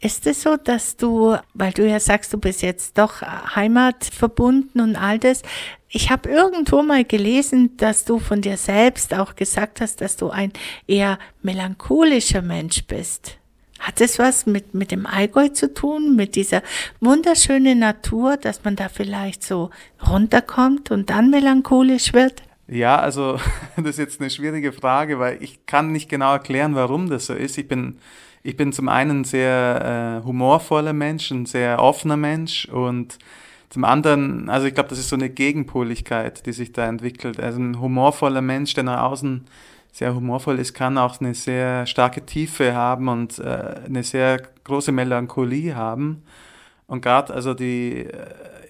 Ist 0.00 0.26
es 0.26 0.42
so, 0.42 0.56
dass 0.56 0.96
du, 0.96 1.36
weil 1.54 1.72
du 1.72 1.88
ja 1.88 1.98
sagst, 1.98 2.32
du 2.32 2.38
bist 2.38 2.62
jetzt 2.62 2.98
doch 2.98 3.22
heimatverbunden 3.22 4.80
und 4.80 4.96
all 4.96 5.18
das, 5.18 5.42
ich 5.88 6.10
habe 6.10 6.28
irgendwo 6.28 6.82
mal 6.82 7.04
gelesen, 7.04 7.76
dass 7.78 8.04
du 8.04 8.18
von 8.18 8.42
dir 8.42 8.58
selbst 8.58 9.14
auch 9.14 9.36
gesagt 9.36 9.80
hast, 9.80 10.02
dass 10.02 10.16
du 10.16 10.28
ein 10.28 10.52
eher 10.86 11.18
melancholischer 11.42 12.42
Mensch 12.42 12.84
bist. 12.86 13.38
Hat 13.78 14.00
es 14.00 14.18
was 14.18 14.46
mit, 14.46 14.74
mit 14.74 14.90
dem 14.90 15.06
Allgäu 15.06 15.48
zu 15.48 15.72
tun, 15.72 16.16
mit 16.16 16.34
dieser 16.34 16.62
wunderschönen 17.00 17.78
Natur, 17.78 18.36
dass 18.36 18.64
man 18.64 18.76
da 18.76 18.88
vielleicht 18.88 19.42
so 19.42 19.70
runterkommt 20.06 20.90
und 20.90 21.08
dann 21.08 21.30
melancholisch 21.30 22.12
wird? 22.12 22.42
Ja, 22.68 22.98
also 22.98 23.38
das 23.76 23.90
ist 23.90 23.98
jetzt 23.98 24.20
eine 24.20 24.30
schwierige 24.30 24.72
Frage, 24.72 25.18
weil 25.18 25.42
ich 25.42 25.66
kann 25.66 25.92
nicht 25.92 26.08
genau 26.08 26.32
erklären, 26.32 26.74
warum 26.74 27.08
das 27.08 27.26
so 27.26 27.34
ist. 27.34 27.58
Ich 27.58 27.68
bin 27.68 27.98
ich 28.46 28.56
bin 28.56 28.72
zum 28.72 28.88
einen 28.88 29.24
sehr 29.24 30.20
äh, 30.22 30.24
humorvoller 30.24 30.92
Mensch, 30.92 31.32
ein 31.32 31.46
sehr 31.46 31.82
offener 31.82 32.16
Mensch 32.16 32.66
und 32.66 33.18
zum 33.70 33.84
anderen, 33.84 34.48
also 34.48 34.68
ich 34.68 34.74
glaube, 34.74 34.88
das 34.88 35.00
ist 35.00 35.08
so 35.08 35.16
eine 35.16 35.30
Gegenpoligkeit, 35.30 36.46
die 36.46 36.52
sich 36.52 36.72
da 36.72 36.86
entwickelt. 36.86 37.40
Also 37.40 37.60
ein 37.60 37.80
humorvoller 37.80 38.42
Mensch, 38.42 38.72
der 38.74 38.84
nach 38.84 39.02
außen 39.02 39.46
sehr 39.90 40.14
humorvoll 40.14 40.60
ist, 40.60 40.74
kann 40.74 40.96
auch 40.96 41.20
eine 41.20 41.34
sehr 41.34 41.86
starke 41.86 42.24
Tiefe 42.24 42.72
haben 42.72 43.08
und 43.08 43.40
äh, 43.40 43.80
eine 43.84 44.04
sehr 44.04 44.40
große 44.62 44.92
Melancholie 44.92 45.74
haben. 45.74 46.22
Und 46.86 47.02
gerade 47.02 47.34
also 47.34 47.52
die 47.52 48.06
äh, 48.06 48.12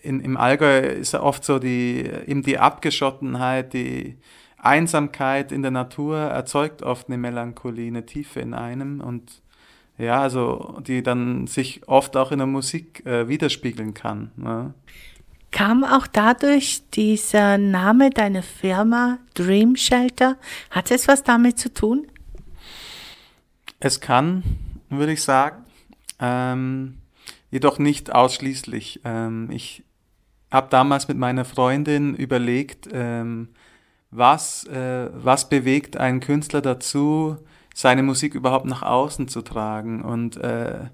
in, 0.02 0.20
im 0.20 0.38
Allgäu 0.38 0.78
ist 0.78 1.14
oft 1.14 1.44
so 1.44 1.58
die 1.58 2.08
eben 2.26 2.42
die 2.42 2.58
Abgeschottenheit, 2.58 3.74
die 3.74 4.16
Einsamkeit 4.56 5.52
in 5.52 5.60
der 5.60 5.70
Natur 5.70 6.16
erzeugt 6.16 6.82
oft 6.82 7.08
eine 7.08 7.18
Melancholie, 7.18 7.88
eine 7.88 8.06
Tiefe 8.06 8.40
in 8.40 8.54
einem 8.54 9.02
und 9.02 9.42
ja, 9.98 10.20
also 10.20 10.78
die 10.86 11.02
dann 11.02 11.46
sich 11.46 11.88
oft 11.88 12.16
auch 12.16 12.32
in 12.32 12.38
der 12.38 12.46
Musik 12.46 13.04
äh, 13.06 13.28
widerspiegeln 13.28 13.94
kann. 13.94 14.30
Ne? 14.36 14.74
Kam 15.50 15.84
auch 15.84 16.06
dadurch 16.06 16.82
dieser 16.90 17.56
Name 17.56 18.10
deiner 18.10 18.42
Firma 18.42 19.18
Dream 19.34 19.76
Shelter? 19.76 20.36
Hat 20.70 20.90
es 20.90 21.08
was 21.08 21.22
damit 21.22 21.58
zu 21.58 21.72
tun? 21.72 22.06
Es 23.80 24.00
kann, 24.00 24.42
würde 24.90 25.12
ich 25.12 25.22
sagen, 25.22 25.64
ähm, 26.20 26.98
jedoch 27.50 27.78
nicht 27.78 28.14
ausschließlich. 28.14 29.00
Ähm, 29.04 29.50
ich 29.50 29.82
habe 30.50 30.68
damals 30.70 31.08
mit 31.08 31.16
meiner 31.16 31.44
Freundin 31.44 32.14
überlegt, 32.14 32.88
ähm, 32.92 33.48
was, 34.10 34.64
äh, 34.66 35.10
was 35.12 35.48
bewegt 35.48 35.96
einen 35.96 36.20
Künstler 36.20 36.60
dazu, 36.60 37.38
seine 37.76 38.02
Musik 38.02 38.34
überhaupt 38.34 38.64
nach 38.64 38.80
außen 38.80 39.28
zu 39.28 39.42
tragen. 39.42 40.00
Und 40.00 40.38
äh, 40.38 40.86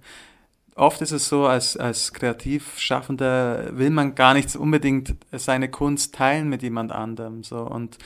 oft 0.74 1.00
ist 1.00 1.12
es 1.12 1.28
so, 1.28 1.46
als, 1.46 1.76
als 1.76 2.12
Kreativschaffender 2.12 3.78
will 3.78 3.90
man 3.90 4.16
gar 4.16 4.34
nicht 4.34 4.56
unbedingt 4.56 5.14
seine 5.30 5.70
Kunst 5.70 6.16
teilen 6.16 6.48
mit 6.48 6.64
jemand 6.64 6.90
anderem. 6.90 7.44
So. 7.44 7.58
Und 7.60 7.98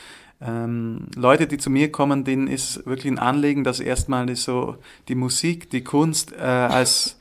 ähm, 0.43 1.07
Leute, 1.17 1.47
die 1.47 1.57
zu 1.57 1.71
mir 1.71 1.91
kommen, 1.91 2.25
denen 2.25 2.49
ist 2.49 2.85
wirklich 2.85 3.11
ein 3.11 3.19
Anliegen, 3.19 3.65
dass 3.65 3.81
erstmal 3.81 4.37
so 4.37 4.77
die 5.09 5.15
Musik, 5.15 5.71
die 5.71 5.83
Kunst 5.83 6.35
äh, 6.35 6.43
als 6.43 7.19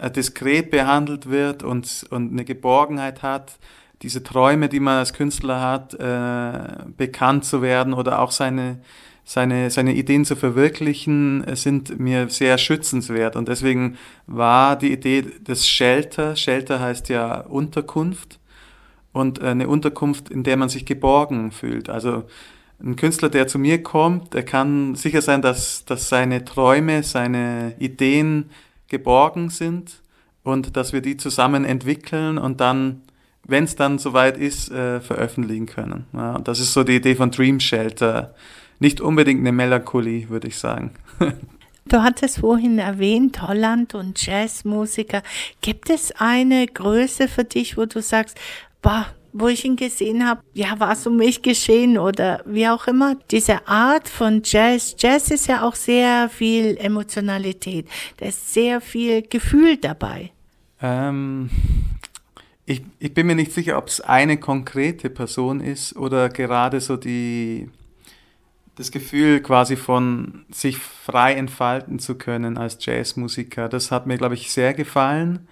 äh, 0.00 0.10
diskret 0.10 0.72
behandelt 0.72 1.30
wird 1.30 1.62
und, 1.62 2.04
und 2.10 2.32
eine 2.32 2.44
Geborgenheit 2.44 3.22
hat, 3.22 3.60
diese 4.02 4.24
Träume, 4.24 4.68
die 4.68 4.80
man 4.80 4.98
als 4.98 5.12
Künstler 5.12 5.60
hat, 5.60 5.94
äh, 5.94 6.84
bekannt 6.96 7.44
zu 7.44 7.62
werden 7.62 7.94
oder 7.94 8.20
auch 8.20 8.32
seine 8.32 8.80
seine, 9.28 9.70
seine 9.70 9.94
Ideen 9.94 10.24
zu 10.24 10.36
verwirklichen, 10.36 11.44
äh, 11.44 11.56
sind 11.56 11.98
mir 11.98 12.30
sehr 12.30 12.56
schützenswert. 12.56 13.36
Und 13.36 13.48
deswegen 13.48 13.98
war 14.26 14.76
die 14.76 14.92
Idee 14.92 15.22
des 15.22 15.68
Shelter, 15.68 16.36
Shelter 16.36 16.80
heißt 16.80 17.10
ja 17.10 17.40
Unterkunft, 17.40 18.38
und 19.12 19.42
äh, 19.42 19.46
eine 19.46 19.68
Unterkunft, 19.68 20.30
in 20.30 20.44
der 20.44 20.56
man 20.56 20.68
sich 20.68 20.86
geborgen 20.86 21.50
fühlt. 21.50 21.90
Also 21.90 22.24
ein 22.80 22.94
Künstler, 22.94 23.28
der 23.28 23.48
zu 23.48 23.58
mir 23.58 23.82
kommt, 23.82 24.32
der 24.32 24.44
kann 24.44 24.94
sicher 24.94 25.22
sein, 25.22 25.42
dass, 25.42 25.84
dass 25.84 26.08
seine 26.08 26.44
Träume, 26.44 27.02
seine 27.02 27.74
Ideen 27.78 28.50
geborgen 28.88 29.48
sind 29.48 30.02
und 30.44 30.76
dass 30.76 30.92
wir 30.92 31.00
die 31.00 31.16
zusammen 31.16 31.64
entwickeln 31.64 32.38
und 32.38 32.60
dann, 32.60 33.02
wenn 33.44 33.64
es 33.64 33.74
dann 33.74 33.98
soweit 33.98 34.36
ist, 34.36 34.70
äh, 34.70 35.00
veröffentlichen 35.00 35.66
können. 35.66 36.04
Ja, 36.12 36.36
und 36.36 36.46
das 36.46 36.60
ist 36.60 36.74
so 36.74 36.84
die 36.84 36.96
Idee 36.96 37.16
von 37.16 37.32
Dream 37.32 37.58
Shelter 37.58 38.34
nicht 38.78 39.00
unbedingt 39.00 39.40
eine 39.40 39.52
Melancholie, 39.52 40.28
würde 40.28 40.48
ich 40.48 40.58
sagen. 40.58 40.92
Du 41.88 42.02
hattest 42.02 42.40
vorhin 42.40 42.80
erwähnt, 42.80 43.42
Holland 43.42 43.94
und 43.94 44.20
Jazzmusiker. 44.20 45.22
Gibt 45.60 45.88
es 45.88 46.10
eine 46.18 46.66
Größe 46.66 47.28
für 47.28 47.44
dich, 47.44 47.76
wo 47.76 47.84
du 47.86 48.02
sagst, 48.02 48.36
boah, 48.82 49.06
wo 49.32 49.48
ich 49.48 49.64
ihn 49.64 49.76
gesehen 49.76 50.26
habe, 50.26 50.40
ja, 50.54 50.80
war 50.80 50.92
es 50.92 51.06
um 51.06 51.16
mich 51.16 51.42
geschehen 51.42 51.98
oder 51.98 52.42
wie 52.46 52.66
auch 52.68 52.86
immer. 52.86 53.16
Diese 53.30 53.68
Art 53.68 54.08
von 54.08 54.42
Jazz, 54.44 54.96
Jazz 54.98 55.30
ist 55.30 55.46
ja 55.46 55.62
auch 55.62 55.74
sehr 55.74 56.28
viel 56.28 56.76
Emotionalität, 56.78 57.86
da 58.16 58.26
ist 58.26 58.52
sehr 58.52 58.80
viel 58.80 59.22
Gefühl 59.22 59.76
dabei. 59.76 60.32
Ähm, 60.80 61.50
ich, 62.64 62.82
ich 62.98 63.12
bin 63.12 63.26
mir 63.26 63.36
nicht 63.36 63.52
sicher, 63.52 63.78
ob 63.78 63.88
es 63.88 64.00
eine 64.00 64.38
konkrete 64.38 65.10
Person 65.10 65.60
ist 65.60 65.94
oder 65.96 66.30
gerade 66.30 66.80
so 66.80 66.96
die, 66.96 67.68
das 68.76 68.90
Gefühl 68.90 69.40
quasi 69.40 69.74
von 69.74 70.44
sich 70.50 70.78
frei 70.78 71.34
entfalten 71.34 71.98
zu 71.98 72.16
können 72.16 72.58
als 72.58 72.84
Jazzmusiker. 72.84 73.68
Das 73.68 73.90
hat 73.90 74.06
mir, 74.06 74.18
glaube 74.18 74.34
ich, 74.34 74.52
sehr 74.52 74.74
gefallen. 74.74 75.48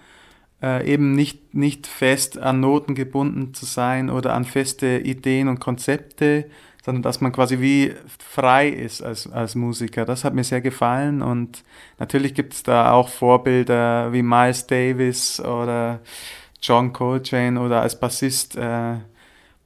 Äh, 0.61 0.87
eben 0.91 1.13
nicht, 1.13 1.53
nicht 1.53 1.87
fest 1.87 2.37
an 2.37 2.59
Noten 2.59 2.95
gebunden 2.95 3.53
zu 3.53 3.65
sein 3.65 4.09
oder 4.09 4.33
an 4.33 4.45
feste 4.45 4.99
Ideen 4.99 5.47
und 5.47 5.59
Konzepte, 5.59 6.49
sondern 6.83 7.01
dass 7.01 7.19
man 7.19 7.31
quasi 7.31 7.59
wie 7.59 7.95
frei 8.19 8.69
ist 8.69 9.01
als, 9.01 9.27
als 9.31 9.55
Musiker. 9.55 10.05
Das 10.05 10.23
hat 10.23 10.35
mir 10.35 10.43
sehr 10.43 10.61
gefallen 10.61 11.23
und 11.23 11.63
natürlich 11.97 12.35
gibt 12.35 12.53
es 12.53 12.63
da 12.63 12.91
auch 12.91 13.09
Vorbilder 13.09 14.13
wie 14.13 14.21
Miles 14.21 14.67
Davis 14.67 15.39
oder 15.39 15.99
John 16.61 16.93
Coltrane 16.93 17.59
oder 17.59 17.81
als 17.81 17.99
Bassist 17.99 18.55
äh, 18.55 18.97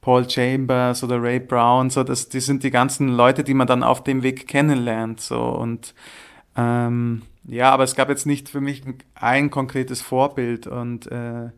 Paul 0.00 0.28
Chambers 0.28 1.04
oder 1.04 1.22
Ray 1.22 1.40
Brown, 1.40 1.90
so 1.90 2.02
das, 2.02 2.28
die 2.28 2.40
sind 2.40 2.62
die 2.62 2.70
ganzen 2.70 3.08
Leute, 3.08 3.44
die 3.44 3.54
man 3.54 3.66
dann 3.66 3.82
auf 3.82 4.02
dem 4.02 4.22
Weg 4.22 4.46
kennenlernt, 4.48 5.20
so. 5.20 5.40
Und 5.40 5.94
ähm, 6.56 7.22
ja, 7.44 7.70
aber 7.70 7.84
es 7.84 7.94
gab 7.94 8.08
jetzt 8.08 8.26
nicht 8.26 8.48
für 8.48 8.60
mich 8.60 8.82
ein 9.14 9.50
konkretes 9.50 10.02
Vorbild. 10.02 10.66
Und 10.66 11.10
äh, 11.10 11.50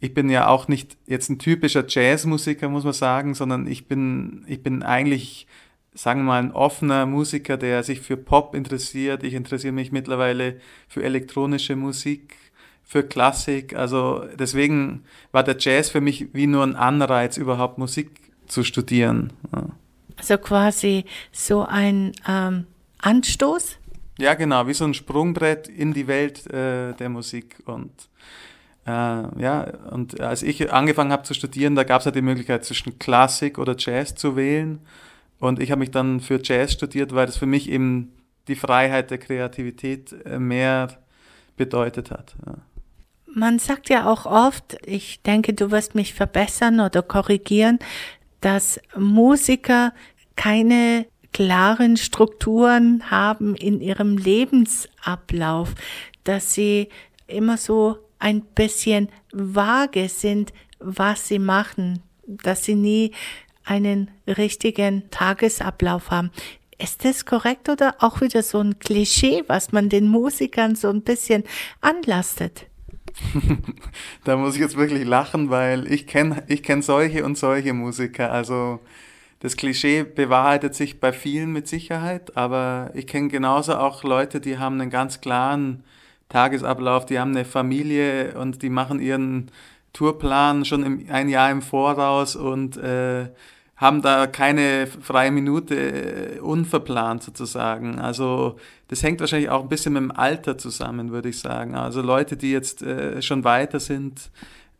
ich 0.00 0.14
bin 0.14 0.30
ja 0.30 0.48
auch 0.48 0.68
nicht 0.68 0.96
jetzt 1.06 1.28
ein 1.28 1.38
typischer 1.38 1.84
Jazzmusiker, 1.86 2.68
muss 2.68 2.84
man 2.84 2.92
sagen, 2.92 3.34
sondern 3.34 3.66
ich 3.66 3.88
bin, 3.88 4.44
ich 4.46 4.62
bin 4.62 4.82
eigentlich, 4.82 5.46
sagen 5.94 6.20
wir 6.20 6.24
mal, 6.24 6.42
ein 6.42 6.52
offener 6.52 7.06
Musiker, 7.06 7.56
der 7.56 7.82
sich 7.82 8.00
für 8.00 8.16
Pop 8.16 8.54
interessiert. 8.54 9.22
Ich 9.22 9.34
interessiere 9.34 9.72
mich 9.72 9.92
mittlerweile 9.92 10.60
für 10.88 11.02
elektronische 11.02 11.76
Musik 11.76 12.36
für 12.88 13.02
Klassik. 13.02 13.76
Also 13.76 14.24
deswegen 14.38 15.04
war 15.30 15.44
der 15.44 15.56
Jazz 15.58 15.90
für 15.90 16.00
mich 16.00 16.32
wie 16.32 16.46
nur 16.46 16.62
ein 16.62 16.74
Anreiz, 16.74 17.36
überhaupt 17.36 17.76
Musik 17.76 18.32
zu 18.46 18.64
studieren. 18.64 19.34
Ja. 19.54 19.66
Also 20.16 20.38
quasi 20.38 21.04
so 21.30 21.66
ein 21.66 22.12
ähm, 22.26 22.64
Anstoß? 22.96 23.76
Ja, 24.18 24.32
genau, 24.34 24.66
wie 24.66 24.72
so 24.72 24.84
ein 24.84 24.94
Sprungbrett 24.94 25.68
in 25.68 25.92
die 25.92 26.06
Welt 26.06 26.46
äh, 26.46 26.94
der 26.94 27.10
Musik. 27.10 27.58
Und 27.66 27.92
äh, 28.86 28.90
ja, 28.90 29.70
und 29.90 30.18
als 30.18 30.42
ich 30.42 30.72
angefangen 30.72 31.12
habe 31.12 31.24
zu 31.24 31.34
studieren, 31.34 31.74
da 31.74 31.84
gab 31.84 32.00
es 32.00 32.06
ja 32.06 32.10
die 32.10 32.22
Möglichkeit 32.22 32.64
zwischen 32.64 32.98
Klassik 32.98 33.58
oder 33.58 33.76
Jazz 33.76 34.14
zu 34.14 34.34
wählen. 34.34 34.80
Und 35.38 35.60
ich 35.60 35.70
habe 35.70 35.80
mich 35.80 35.90
dann 35.90 36.20
für 36.20 36.40
Jazz 36.42 36.72
studiert, 36.72 37.14
weil 37.14 37.26
das 37.26 37.36
für 37.36 37.46
mich 37.46 37.68
eben 37.68 38.14
die 38.48 38.56
Freiheit 38.56 39.10
der 39.10 39.18
Kreativität 39.18 40.14
äh, 40.24 40.38
mehr 40.38 40.88
bedeutet 41.58 42.10
hat. 42.10 42.34
Ja. 42.46 42.54
Man 43.34 43.58
sagt 43.58 43.90
ja 43.90 44.10
auch 44.10 44.26
oft, 44.26 44.78
ich 44.86 45.22
denke, 45.22 45.52
du 45.52 45.70
wirst 45.70 45.94
mich 45.94 46.14
verbessern 46.14 46.80
oder 46.80 47.02
korrigieren, 47.02 47.78
dass 48.40 48.80
Musiker 48.96 49.92
keine 50.36 51.06
klaren 51.32 51.96
Strukturen 51.96 53.10
haben 53.10 53.54
in 53.54 53.80
ihrem 53.80 54.16
Lebensablauf, 54.16 55.74
dass 56.24 56.54
sie 56.54 56.88
immer 57.26 57.58
so 57.58 57.98
ein 58.18 58.42
bisschen 58.42 59.08
vage 59.32 60.08
sind, 60.08 60.52
was 60.80 61.28
sie 61.28 61.38
machen, 61.38 62.02
dass 62.26 62.64
sie 62.64 62.74
nie 62.74 63.12
einen 63.64 64.10
richtigen 64.26 65.10
Tagesablauf 65.10 66.10
haben. 66.10 66.30
Ist 66.78 67.04
das 67.04 67.26
korrekt 67.26 67.68
oder 67.68 67.96
auch 67.98 68.20
wieder 68.20 68.42
so 68.42 68.60
ein 68.60 68.78
Klischee, 68.78 69.42
was 69.48 69.72
man 69.72 69.88
den 69.88 70.08
Musikern 70.08 70.76
so 70.76 70.88
ein 70.88 71.02
bisschen 71.02 71.44
anlastet? 71.80 72.67
da 74.24 74.36
muss 74.36 74.54
ich 74.54 74.60
jetzt 74.60 74.76
wirklich 74.76 75.04
lachen, 75.04 75.50
weil 75.50 75.90
ich 75.90 76.06
kenne 76.06 76.42
ich 76.48 76.62
kenn 76.62 76.82
solche 76.82 77.24
und 77.24 77.36
solche 77.36 77.72
Musiker. 77.72 78.32
Also 78.32 78.80
das 79.40 79.56
Klischee 79.56 80.02
bewahrheitet 80.02 80.74
sich 80.74 81.00
bei 81.00 81.12
vielen 81.12 81.52
mit 81.52 81.68
Sicherheit, 81.68 82.36
aber 82.36 82.90
ich 82.94 83.06
kenne 83.06 83.28
genauso 83.28 83.76
auch 83.76 84.02
Leute, 84.02 84.40
die 84.40 84.58
haben 84.58 84.80
einen 84.80 84.90
ganz 84.90 85.20
klaren 85.20 85.84
Tagesablauf, 86.28 87.06
die 87.06 87.18
haben 87.18 87.30
eine 87.30 87.44
Familie 87.44 88.38
und 88.38 88.62
die 88.62 88.70
machen 88.70 89.00
ihren 89.00 89.50
Tourplan 89.92 90.64
schon 90.64 90.82
im, 90.82 91.06
ein 91.10 91.28
Jahr 91.28 91.50
im 91.50 91.62
Voraus 91.62 92.36
und 92.36 92.76
äh, 92.76 93.28
haben 93.78 94.02
da 94.02 94.26
keine 94.26 94.88
freie 94.88 95.30
Minute 95.30 95.76
äh, 95.76 96.40
unverplant 96.40 97.22
sozusagen. 97.22 98.00
Also 98.00 98.56
das 98.88 99.04
hängt 99.04 99.20
wahrscheinlich 99.20 99.50
auch 99.50 99.62
ein 99.62 99.68
bisschen 99.68 99.92
mit 99.92 100.02
dem 100.02 100.10
Alter 100.10 100.58
zusammen, 100.58 101.12
würde 101.12 101.28
ich 101.28 101.38
sagen. 101.38 101.76
Also 101.76 102.02
Leute, 102.02 102.36
die 102.36 102.50
jetzt 102.50 102.82
äh, 102.82 103.22
schon 103.22 103.44
weiter 103.44 103.78
sind, 103.78 104.30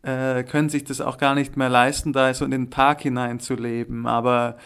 äh, 0.03 0.43
können 0.43 0.67
sich 0.67 0.83
das 0.83 0.99
auch 0.99 1.17
gar 1.17 1.33
nicht 1.33 1.55
mehr 1.55 1.69
leisten, 1.69 2.11
da 2.11 2.33
so 2.33 2.43
in 2.43 2.51
den 2.51 2.71
Tag 2.71 3.01
hinein 3.01 3.39
zu 3.39 3.55
leben. 3.55 4.05
Aber 4.05 4.57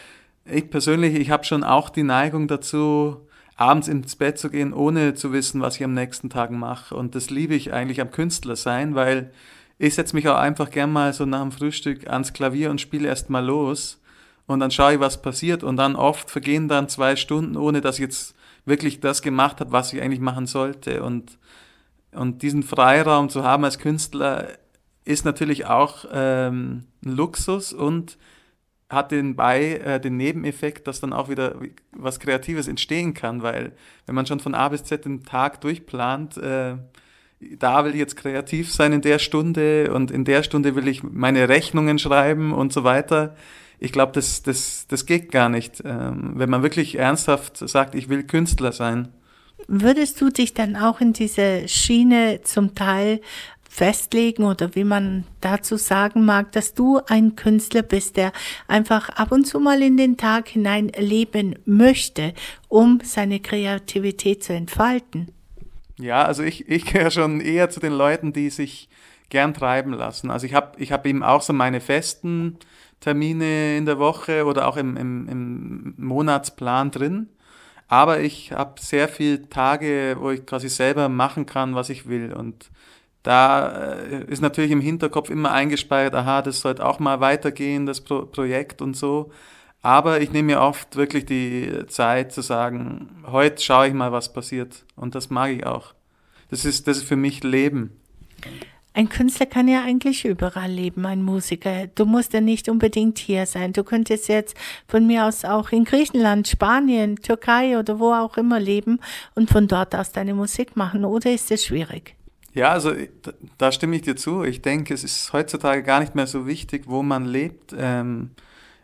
ich 0.45 0.67
persönlich, 0.71 1.13
ich 1.13 1.29
habe 1.29 1.43
schon 1.43 1.63
auch 1.63 1.91
die 1.91 2.03
Neigung 2.03 2.47
dazu, 2.47 3.27
abends 3.55 3.87
ins 3.87 4.15
Bett 4.15 4.39
zu 4.39 4.49
gehen, 4.49 4.73
ohne 4.73 5.13
zu 5.13 5.31
wissen, 5.31 5.61
was 5.61 5.75
ich 5.75 5.83
am 5.83 5.93
nächsten 5.93 6.31
Tag 6.31 6.49
mache. 6.49 6.95
Und 6.95 7.13
das 7.13 7.29
liebe 7.29 7.53
ich 7.53 7.71
eigentlich 7.71 8.01
am 8.01 8.09
Künstler 8.09 8.55
sein, 8.55 8.95
weil 8.95 9.31
ich 9.77 9.93
setze 9.93 10.15
mich 10.15 10.27
auch 10.27 10.37
einfach 10.37 10.71
gern 10.71 10.91
mal 10.91 11.13
so 11.13 11.27
nach 11.27 11.41
dem 11.41 11.51
Frühstück 11.51 12.09
ans 12.09 12.33
Klavier 12.33 12.71
und 12.71 12.81
spiele 12.81 13.07
erst 13.07 13.29
mal 13.29 13.45
los 13.45 13.99
und 14.47 14.59
dann 14.59 14.71
schaue 14.71 14.95
ich, 14.95 14.99
was 14.99 15.21
passiert. 15.21 15.63
Und 15.63 15.77
dann 15.77 15.95
oft 15.95 16.29
vergehen 16.29 16.67
dann 16.67 16.89
zwei 16.89 17.15
Stunden, 17.15 17.55
ohne 17.57 17.81
dass 17.81 17.95
ich 17.95 18.01
jetzt 18.01 18.35
wirklich 18.65 18.99
das 18.99 19.21
gemacht 19.21 19.59
habe, 19.59 19.71
was 19.71 19.93
ich 19.93 20.01
eigentlich 20.01 20.19
machen 20.19 20.47
sollte. 20.47 21.03
Und 21.03 21.37
und 22.13 22.41
diesen 22.41 22.63
Freiraum 22.63 23.29
zu 23.29 23.43
haben 23.43 23.65
als 23.65 23.79
Künstler 23.79 24.47
ist 25.05 25.25
natürlich 25.25 25.65
auch 25.65 26.05
ähm, 26.13 26.85
ein 27.03 27.11
Luxus 27.11 27.73
und 27.73 28.17
hat 28.89 29.11
den 29.11 29.35
bei 29.35 29.77
äh, 29.77 29.99
den 29.99 30.17
Nebeneffekt, 30.17 30.87
dass 30.87 31.01
dann 31.01 31.13
auch 31.13 31.29
wieder 31.29 31.55
was 31.91 32.19
Kreatives 32.19 32.67
entstehen 32.67 33.13
kann, 33.13 33.41
weil 33.41 33.73
wenn 34.05 34.15
man 34.15 34.25
schon 34.25 34.39
von 34.39 34.53
A 34.53 34.69
bis 34.69 34.83
Z 34.83 35.05
den 35.05 35.23
Tag 35.23 35.61
durchplant, 35.61 36.37
äh, 36.37 36.75
da 37.57 37.83
will 37.83 37.91
ich 37.91 37.99
jetzt 37.99 38.15
kreativ 38.15 38.71
sein 38.71 38.93
in 38.93 39.01
der 39.01 39.19
Stunde 39.19 39.93
und 39.93 40.11
in 40.11 40.23
der 40.23 40.43
Stunde 40.43 40.75
will 40.75 40.87
ich 40.87 41.03
meine 41.03 41.49
Rechnungen 41.49 41.99
schreiben 41.99 42.53
und 42.53 42.71
so 42.71 42.85
weiter. 42.85 43.35
Ich 43.83 43.91
glaube, 43.91 44.13
das, 44.13 44.41
das, 44.43 44.87
das 44.87 45.05
geht 45.05 45.29
gar 45.29 45.49
nicht, 45.49 45.83
ähm, 45.83 46.31
wenn 46.35 46.49
man 46.49 46.63
wirklich 46.63 46.97
ernsthaft 46.97 47.57
sagt, 47.57 47.95
ich 47.95 48.07
will 48.07 48.23
Künstler 48.23 48.71
sein. 48.71 49.09
Würdest 49.67 50.21
du 50.21 50.29
dich 50.29 50.53
dann 50.53 50.77
auch 50.77 51.01
in 51.01 51.11
diese 51.11 51.67
Schiene 51.67 52.39
zum 52.43 52.75
Teil 52.75 53.19
festlegen 53.69 54.45
oder 54.45 54.73
wie 54.75 54.85
man 54.85 55.25
dazu 55.41 55.75
sagen 55.75 56.23
mag, 56.23 56.53
dass 56.53 56.73
du 56.73 57.01
ein 57.07 57.35
Künstler 57.35 57.81
bist, 57.81 58.15
der 58.15 58.31
einfach 58.69 59.09
ab 59.09 59.33
und 59.33 59.45
zu 59.45 59.59
mal 59.59 59.81
in 59.81 59.97
den 59.97 60.15
Tag 60.15 60.47
hinein 60.47 60.89
leben 60.97 61.59
möchte, 61.65 62.33
um 62.69 63.01
seine 63.03 63.41
Kreativität 63.41 64.45
zu 64.45 64.53
entfalten? 64.53 65.27
Ja, 65.99 66.23
also 66.23 66.41
ich, 66.41 66.69
ich 66.69 66.85
gehöre 66.85 67.11
schon 67.11 67.41
eher 67.41 67.69
zu 67.69 67.81
den 67.81 67.93
Leuten, 67.93 68.31
die 68.31 68.49
sich 68.49 68.87
gern 69.27 69.53
treiben 69.53 69.91
lassen. 69.91 70.31
Also 70.31 70.45
ich 70.45 70.53
habe 70.53 70.79
ich 70.81 70.93
hab 70.93 71.05
eben 71.05 71.21
auch 71.21 71.41
so 71.41 71.51
meine 71.51 71.81
festen 71.81 72.59
Termine 73.03 73.75
in 73.75 73.85
der 73.85 73.99
Woche 73.99 74.45
oder 74.45 74.65
auch 74.65 74.77
im, 74.77 74.95
im, 74.95 75.27
im 75.27 75.93
Monatsplan 75.97 76.89
drin. 76.89 77.27
Aber 77.89 78.21
ich 78.21 78.53
habe 78.53 78.79
sehr 78.79 79.09
viele 79.09 79.49
Tage, 79.49 80.15
wo 80.17 80.31
ich 80.31 80.45
quasi 80.45 80.69
selber 80.69 81.09
machen 81.09 81.45
kann, 81.45 81.75
was 81.75 81.89
ich 81.89 82.07
will. 82.07 82.31
Und 82.31 82.71
da 83.21 83.95
äh, 83.95 84.23
ist 84.31 84.41
natürlich 84.41 84.71
im 84.71 84.79
Hinterkopf 84.79 85.29
immer 85.29 85.51
eingespeichert, 85.51 86.15
aha, 86.15 86.41
das 86.41 86.61
sollte 86.61 86.85
auch 86.85 86.99
mal 86.99 87.19
weitergehen, 87.19 87.85
das 87.85 87.99
Pro 87.99 88.25
Projekt 88.25 88.81
und 88.81 88.95
so. 88.95 89.31
Aber 89.81 90.21
ich 90.21 90.31
nehme 90.31 90.53
mir 90.53 90.61
oft 90.61 90.95
wirklich 90.95 91.25
die 91.25 91.85
Zeit 91.87 92.31
zu 92.31 92.39
sagen, 92.39 93.21
heute 93.27 93.61
schaue 93.61 93.89
ich 93.89 93.93
mal, 93.93 94.13
was 94.13 94.31
passiert. 94.31 94.85
Und 94.95 95.13
das 95.13 95.29
mag 95.29 95.51
ich 95.51 95.65
auch. 95.65 95.93
Das 96.49 96.63
ist, 96.63 96.87
das 96.87 96.99
ist 96.99 97.07
für 97.07 97.17
mich 97.17 97.43
Leben. 97.43 97.99
Ein 98.95 99.09
Künstler 99.09 99.47
kann 99.47 99.67
ja 99.67 99.83
eigentlich 99.83 100.23
überall 100.23 100.69
leben, 100.69 101.05
ein 101.07 101.23
Musiker. 101.23 101.87
Du 101.87 102.05
musst 102.05 102.33
ja 102.33 102.41
nicht 102.41 102.69
unbedingt 102.69 103.17
hier 103.17 103.47
sein. 103.47 103.73
Du 103.73 103.83
könntest 103.83 104.27
jetzt 104.27 104.55
von 104.87 105.07
mir 105.07 105.25
aus 105.25 105.45
auch 105.45 105.71
in 105.71 105.83
Griechenland, 105.83 106.47
Spanien, 106.47 107.15
Türkei 107.15 107.79
oder 107.79 107.99
wo 107.99 108.13
auch 108.13 108.37
immer 108.37 108.59
leben 108.59 108.99
und 109.33 109.49
von 109.49 109.67
dort 109.67 109.95
aus 109.95 110.11
deine 110.11 110.35
Musik 110.35 110.75
machen. 110.75 111.05
Oder 111.05 111.33
ist 111.33 111.49
es 111.49 111.65
schwierig? 111.65 112.15
Ja, 112.53 112.69
also 112.69 112.93
da 113.57 113.71
stimme 113.71 113.95
ich 113.95 114.03
dir 114.03 114.15
zu. 114.15 114.43
Ich 114.43 114.61
denke, 114.61 114.93
es 114.93 115.03
ist 115.03 115.33
heutzutage 115.33 115.81
gar 115.81 115.99
nicht 115.99 116.13
mehr 116.13 116.27
so 116.27 116.45
wichtig, 116.45 116.83
wo 116.85 117.01
man 117.01 117.25
lebt. 117.25 117.73
Ähm, 117.75 118.29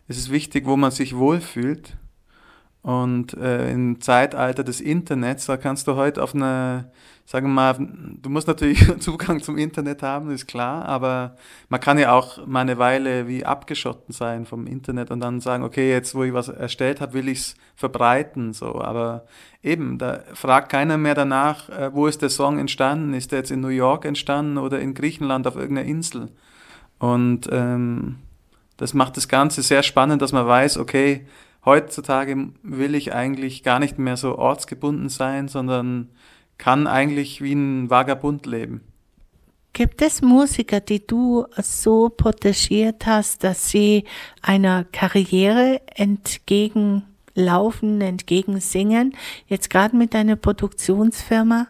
es 0.08 0.18
ist 0.18 0.32
wichtig, 0.32 0.66
wo 0.66 0.76
man 0.76 0.90
sich 0.90 1.16
wohlfühlt. 1.16 1.96
Und 2.82 3.36
äh, 3.36 3.72
im 3.72 4.02
Zeitalter 4.02 4.64
des 4.64 4.82
Internets, 4.82 5.46
da 5.46 5.58
kannst 5.58 5.88
du 5.88 5.96
heute 5.96 6.24
auf 6.24 6.34
eine, 6.34 6.92
sagen 7.30 7.46
wir 7.46 7.54
mal, 7.54 7.76
du 7.78 8.28
musst 8.28 8.48
natürlich 8.48 8.84
Zugang 9.00 9.44
zum 9.44 9.56
Internet 9.60 10.02
haben, 10.02 10.32
ist 10.32 10.48
klar, 10.48 10.86
aber 10.86 11.36
man 11.70 11.80
kann 11.80 12.00
ja 12.00 12.12
auch 12.12 12.48
mal 12.48 12.62
eine 12.62 12.80
Weile 12.80 13.28
wie 13.28 13.46
abgeschotten 13.46 14.12
sein 14.12 14.48
vom 14.48 14.66
Internet 14.66 15.12
und 15.12 15.20
dann 15.20 15.40
sagen, 15.40 15.64
okay, 15.64 15.92
jetzt 15.92 16.16
wo 16.16 16.24
ich 16.24 16.34
was 16.34 16.50
erstellt 16.50 17.02
habe, 17.02 17.14
will 17.14 17.30
ich 17.30 17.38
es 17.38 17.56
verbreiten, 17.76 18.54
so. 18.54 18.82
Aber 18.82 19.26
eben, 19.62 20.00
da 20.00 20.24
fragt 20.34 20.70
keiner 20.70 20.98
mehr 20.98 21.14
danach, 21.14 21.70
äh, 21.70 21.94
wo 21.94 22.08
ist 22.08 22.24
der 22.24 22.32
Song 22.32 22.58
entstanden? 22.58 23.14
Ist 23.14 23.32
der 23.32 23.40
jetzt 23.40 23.52
in 23.52 23.62
New 23.62 23.68
York 23.68 24.06
entstanden 24.06 24.58
oder 24.58 24.80
in 24.80 24.96
Griechenland 24.96 25.46
auf 25.46 25.56
irgendeiner 25.56 25.88
Insel? 25.88 26.30
Und 26.98 27.48
ähm, 27.52 28.16
das 28.78 28.96
macht 28.96 29.18
das 29.18 29.28
Ganze 29.28 29.62
sehr 29.62 29.84
spannend, 29.84 30.24
dass 30.24 30.32
man 30.32 30.48
weiß, 30.48 30.80
okay, 30.80 31.28
heutzutage 31.64 32.50
will 32.64 32.96
ich 32.96 33.14
eigentlich 33.14 33.62
gar 33.62 33.78
nicht 33.78 34.00
mehr 34.00 34.18
so 34.18 34.36
ortsgebunden 34.36 35.10
sein, 35.10 35.48
sondern 35.48 36.10
kann 36.60 36.86
eigentlich 36.86 37.42
wie 37.42 37.54
ein 37.54 37.90
Vagabund 37.90 38.46
leben. 38.46 38.82
Gibt 39.74 40.02
es 40.02 40.22
Musiker, 40.22 40.82
die 40.82 41.06
du 41.06 41.46
so 41.58 42.10
protegiert 42.10 43.06
hast, 43.06 43.44
dass 43.44 43.70
sie 43.70 44.04
einer 44.42 44.84
Karriere 44.84 45.82
entgegenlaufen, 45.96 48.02
entgegensingen? 48.02 49.16
Jetzt 49.48 49.70
gerade 49.70 49.96
mit 49.96 50.14
deiner 50.14 50.36
Produktionsfirma? 50.36 51.68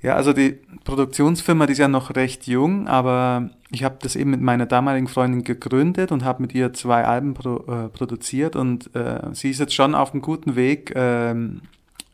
Ja, 0.00 0.16
also 0.16 0.34
die 0.34 0.58
Produktionsfirma, 0.84 1.66
die 1.66 1.72
ist 1.72 1.78
ja 1.78 1.88
noch 1.88 2.14
recht 2.14 2.46
jung, 2.46 2.88
aber 2.88 3.50
ich 3.70 3.84
habe 3.84 3.96
das 4.02 4.16
eben 4.16 4.30
mit 4.30 4.42
meiner 4.42 4.66
damaligen 4.66 5.08
Freundin 5.08 5.44
gegründet 5.44 6.12
und 6.12 6.24
habe 6.24 6.42
mit 6.42 6.54
ihr 6.54 6.74
zwei 6.74 7.04
Alben 7.04 7.32
pro, 7.32 7.64
äh, 7.66 7.88
produziert 7.88 8.54
und 8.54 8.94
äh, 8.94 9.32
sie 9.32 9.50
ist 9.50 9.60
jetzt 9.60 9.74
schon 9.74 9.94
auf 9.94 10.12
einem 10.12 10.20
guten 10.20 10.56
Weg. 10.56 10.92
Ähm, 10.94 11.62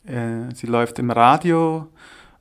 äh, 0.07 0.55
sie 0.55 0.67
läuft 0.67 0.99
im 0.99 1.11
Radio 1.11 1.89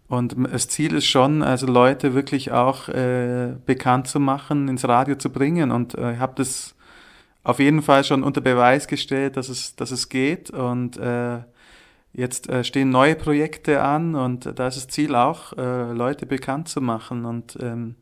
und 0.08 0.36
das 0.52 0.68
Ziel 0.68 0.96
ist 0.96 1.06
schon, 1.06 1.44
also 1.44 1.68
Leute 1.68 2.14
wirklich 2.14 2.52
auch 2.52 2.90
äh, 2.90 3.56
bekannt 3.66 4.08
zu 4.08 4.20
machen, 4.20 4.68
ins 4.68 4.88
Radio 4.88 5.16
zu 5.16 5.30
bringen 5.32 5.72
und 5.72 5.96
äh, 5.96 6.14
ich 6.14 6.20
habe 6.20 6.34
das 6.36 6.76
auf 7.44 7.60
jeden 7.60 7.82
Fall 7.82 8.04
schon 8.04 8.24
unter 8.24 8.42
Beweis 8.42 8.88
gestellt, 8.88 9.38
dass 9.38 9.50
es, 9.50 9.76
dass 9.76 9.92
es 9.92 10.10
geht 10.10 10.50
und 10.50 10.98
äh, 10.98 11.40
Jetzt 12.12 12.50
äh, 12.50 12.64
stehen 12.64 12.90
neue 12.90 13.16
Projekte 13.16 13.82
an 13.84 14.16
und 14.16 14.52
da 14.58 14.68
ist 14.68 14.78
das 14.78 14.88
Ziel 14.88 15.16
auch, 15.16 15.54
äh, 15.54 15.92
Leute 15.94 16.26
bekannt 16.26 16.68
zu 16.68 16.82
machen 16.82 17.26
und 17.26 17.58
ähm, 17.62 17.96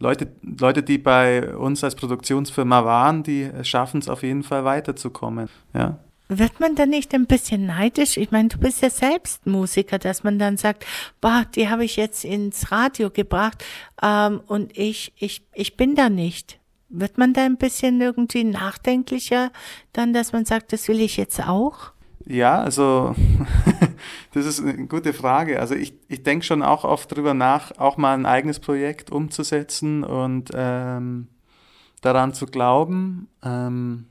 Leute, 0.00 0.28
Leute, 0.42 0.82
die 0.82 0.98
bei 0.98 1.54
uns 1.56 1.84
als 1.84 1.94
Produktionsfirma 1.94 2.84
waren, 2.84 3.22
die 3.22 3.48
schaffen 3.62 4.00
es 4.00 4.08
auf 4.08 4.24
jeden 4.24 4.42
Fall 4.42 4.64
weiterzukommen. 4.64 5.48
Ja. 5.72 5.98
Wird 6.28 6.58
man 6.58 6.74
da 6.74 6.86
nicht 6.86 7.14
ein 7.14 7.26
bisschen 7.26 7.66
neidisch? 7.66 8.16
Ich 8.16 8.30
meine, 8.30 8.48
du 8.48 8.58
bist 8.58 8.80
ja 8.80 8.88
selbst 8.88 9.46
Musiker, 9.46 9.98
dass 9.98 10.24
man 10.24 10.38
dann 10.38 10.56
sagt, 10.56 10.86
boah, 11.20 11.44
die 11.54 11.68
habe 11.68 11.84
ich 11.84 11.96
jetzt 11.96 12.24
ins 12.24 12.72
Radio 12.72 13.10
gebracht 13.10 13.62
ähm, 14.02 14.40
und 14.46 14.76
ich, 14.76 15.12
ich, 15.16 15.46
ich 15.52 15.76
bin 15.76 15.94
da 15.94 16.08
nicht. 16.08 16.58
Wird 16.88 17.18
man 17.18 17.34
da 17.34 17.44
ein 17.44 17.58
bisschen 17.58 18.00
irgendwie 18.00 18.44
nachdenklicher 18.44 19.50
dann, 19.92 20.12
dass 20.14 20.32
man 20.32 20.46
sagt, 20.46 20.72
das 20.72 20.88
will 20.88 21.00
ich 21.00 21.16
jetzt 21.18 21.46
auch? 21.46 21.92
Ja, 22.26 22.62
also 22.62 23.14
das 24.32 24.46
ist 24.46 24.60
eine 24.60 24.86
gute 24.86 25.12
Frage. 25.12 25.60
Also 25.60 25.74
ich, 25.74 25.94
ich 26.08 26.22
denke 26.22 26.46
schon 26.46 26.62
auch 26.62 26.84
oft 26.84 27.14
drüber 27.14 27.34
nach, 27.34 27.76
auch 27.78 27.98
mal 27.98 28.14
ein 28.14 28.24
eigenes 28.24 28.60
Projekt 28.60 29.10
umzusetzen 29.10 30.04
und 30.04 30.50
ähm, 30.54 31.28
daran 32.00 32.32
zu 32.32 32.46
glauben. 32.46 33.28
Ähm, 33.42 34.06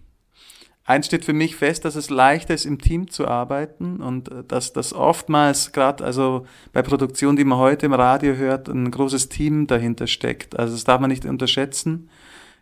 eins 0.86 1.06
steht 1.06 1.26
für 1.26 1.34
mich 1.34 1.56
fest, 1.56 1.86
dass 1.86 1.96
es 1.96 2.10
leichter 2.10 2.54
ist, 2.54 2.66
im 2.66 2.80
Team 2.80 3.10
zu 3.10 3.28
arbeiten 3.28 4.02
und 4.02 4.32
äh, 4.32 4.44
dass 4.48 4.74
das 4.74 4.94
oftmals 4.94 5.72
gerade, 5.72 6.04
also 6.04 6.46
bei 6.72 6.82
Produktionen, 6.82 7.38
die 7.38 7.46
man 7.46 7.60
heute 7.60 7.86
im 7.86 7.94
Radio 7.94 8.36
hört, 8.36 8.68
ein 8.68 8.92
großes 8.92 9.30
Team 9.30 9.68
dahinter 9.68 10.08
steckt. 10.08 10.58
Also 10.58 10.74
das 10.74 10.84
darf 10.84 11.00
man 11.00 11.10
nicht 11.10 11.26
unterschätzen 11.26 12.10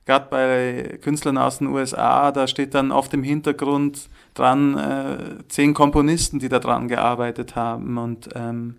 gerade 0.06 0.28
bei 0.30 0.98
Künstlern 1.02 1.38
aus 1.38 1.60
den 1.60 1.68
USA, 1.68 2.32
da 2.32 2.48
steht 2.48 2.74
dann 2.74 2.92
oft 2.92 3.14
im 3.14 3.24
Hintergrund 3.24 4.10
dran 4.34 4.78
äh, 4.78 5.48
zehn 5.48 5.74
Komponisten, 5.74 6.40
die 6.40 6.50
da 6.50 6.60
dran 6.60 6.88
gearbeitet 6.88 7.56
haben. 7.56 7.98
Und 7.98 8.30
ähm, 8.36 8.78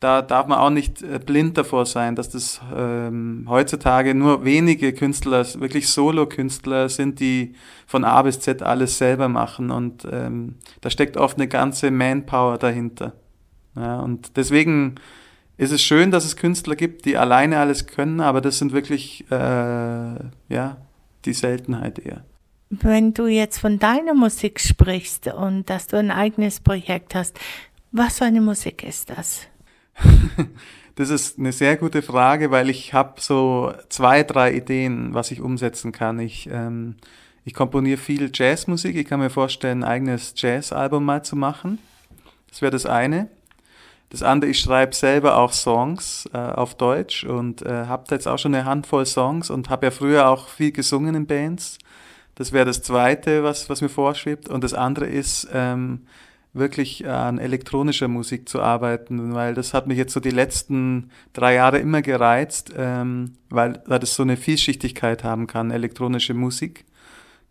da 0.00 0.20
darf 0.20 0.46
man 0.46 0.58
auch 0.58 0.70
nicht 0.70 1.02
äh, 1.02 1.18
blind 1.18 1.56
davor 1.56 1.86
sein, 1.86 2.16
dass 2.16 2.28
das 2.28 2.60
ähm, 2.74 3.46
heutzutage 3.48 4.14
nur 4.14 4.44
wenige 4.44 4.92
Künstler, 4.92 5.46
wirklich 5.58 5.88
Solo-Künstler 5.88 6.88
sind, 6.88 7.18
die 7.18 7.54
von 7.86 8.04
A 8.04 8.20
bis 8.22 8.40
Z 8.40 8.62
alles 8.62 8.98
selber 8.98 9.28
machen. 9.28 9.70
Und 9.70 10.06
ähm, 10.10 10.56
da 10.82 10.90
steckt 10.90 11.16
oft 11.16 11.38
eine 11.38 11.48
ganze 11.48 11.90
Manpower 11.90 12.58
dahinter. 12.58 13.14
Ja, 13.74 14.00
und 14.00 14.36
deswegen 14.36 14.96
ist 15.56 15.72
es 15.72 15.82
schön, 15.82 16.10
dass 16.10 16.24
es 16.24 16.36
Künstler 16.36 16.76
gibt, 16.76 17.06
die 17.06 17.16
alleine 17.16 17.58
alles 17.58 17.86
können, 17.86 18.20
aber 18.20 18.40
das 18.42 18.58
sind 18.58 18.72
wirklich 18.72 19.24
äh, 19.30 19.34
ja 19.34 20.76
die 21.24 21.32
Seltenheit 21.32 21.98
eher. 21.98 22.24
Wenn 22.68 23.14
du 23.14 23.26
jetzt 23.26 23.58
von 23.58 23.78
deiner 23.78 24.12
Musik 24.12 24.60
sprichst 24.60 25.28
und 25.28 25.70
dass 25.70 25.86
du 25.86 25.96
ein 25.96 26.10
eigenes 26.10 26.60
Projekt 26.60 27.14
hast, 27.14 27.38
was 27.92 28.18
für 28.18 28.24
eine 28.24 28.40
Musik 28.40 28.82
ist 28.82 29.10
das? 29.10 29.46
Das 30.96 31.10
ist 31.10 31.38
eine 31.38 31.52
sehr 31.52 31.76
gute 31.76 32.02
Frage, 32.02 32.50
weil 32.50 32.70
ich 32.70 32.94
habe 32.94 33.20
so 33.20 33.72
zwei, 33.88 34.22
drei 34.22 34.54
Ideen, 34.54 35.14
was 35.14 35.30
ich 35.30 35.40
umsetzen 35.40 35.92
kann. 35.92 36.18
Ich, 36.18 36.48
ähm, 36.50 36.96
ich 37.44 37.54
komponiere 37.54 37.98
viel 37.98 38.30
Jazzmusik. 38.32 38.96
Ich 38.96 39.06
kann 39.06 39.20
mir 39.20 39.30
vorstellen, 39.30 39.84
ein 39.84 39.90
eigenes 39.90 40.34
Jazzalbum 40.36 41.04
mal 41.04 41.24
zu 41.24 41.36
machen. 41.36 41.78
Das 42.48 42.62
wäre 42.62 42.72
das 42.72 42.86
eine. 42.86 43.28
Das 44.08 44.22
andere, 44.22 44.50
ich 44.50 44.60
schreibe 44.60 44.94
selber 44.94 45.36
auch 45.36 45.52
Songs 45.52 46.28
äh, 46.32 46.38
auf 46.38 46.76
Deutsch 46.76 47.24
und 47.24 47.62
äh, 47.62 47.86
habe 47.86 48.04
jetzt 48.10 48.28
auch 48.28 48.38
schon 48.38 48.54
eine 48.54 48.64
Handvoll 48.64 49.04
Songs 49.04 49.50
und 49.50 49.68
habe 49.68 49.86
ja 49.86 49.90
früher 49.90 50.28
auch 50.28 50.48
viel 50.48 50.70
gesungen 50.70 51.14
in 51.14 51.26
Bands. 51.26 51.78
Das 52.36 52.52
wäre 52.52 52.66
das 52.66 52.82
Zweite, 52.82 53.42
was, 53.42 53.68
was 53.68 53.80
mir 53.80 53.88
vorschwebt. 53.88 54.48
Und 54.48 54.62
das 54.62 54.74
andere 54.74 55.06
ist, 55.06 55.48
ähm, 55.52 56.06
wirklich 56.56 57.06
an 57.08 57.38
elektronischer 57.38 58.08
Musik 58.08 58.48
zu 58.48 58.60
arbeiten, 58.60 59.34
weil 59.34 59.54
das 59.54 59.74
hat 59.74 59.86
mich 59.86 59.98
jetzt 59.98 60.12
so 60.12 60.20
die 60.20 60.30
letzten 60.30 61.10
drei 61.32 61.54
Jahre 61.54 61.78
immer 61.78 62.02
gereizt, 62.02 62.72
ähm, 62.76 63.32
weil, 63.50 63.82
weil 63.86 63.98
das 63.98 64.14
so 64.14 64.22
eine 64.22 64.36
Vielschichtigkeit 64.36 65.24
haben 65.24 65.46
kann, 65.46 65.70
elektronische 65.70 66.34
Musik. 66.34 66.84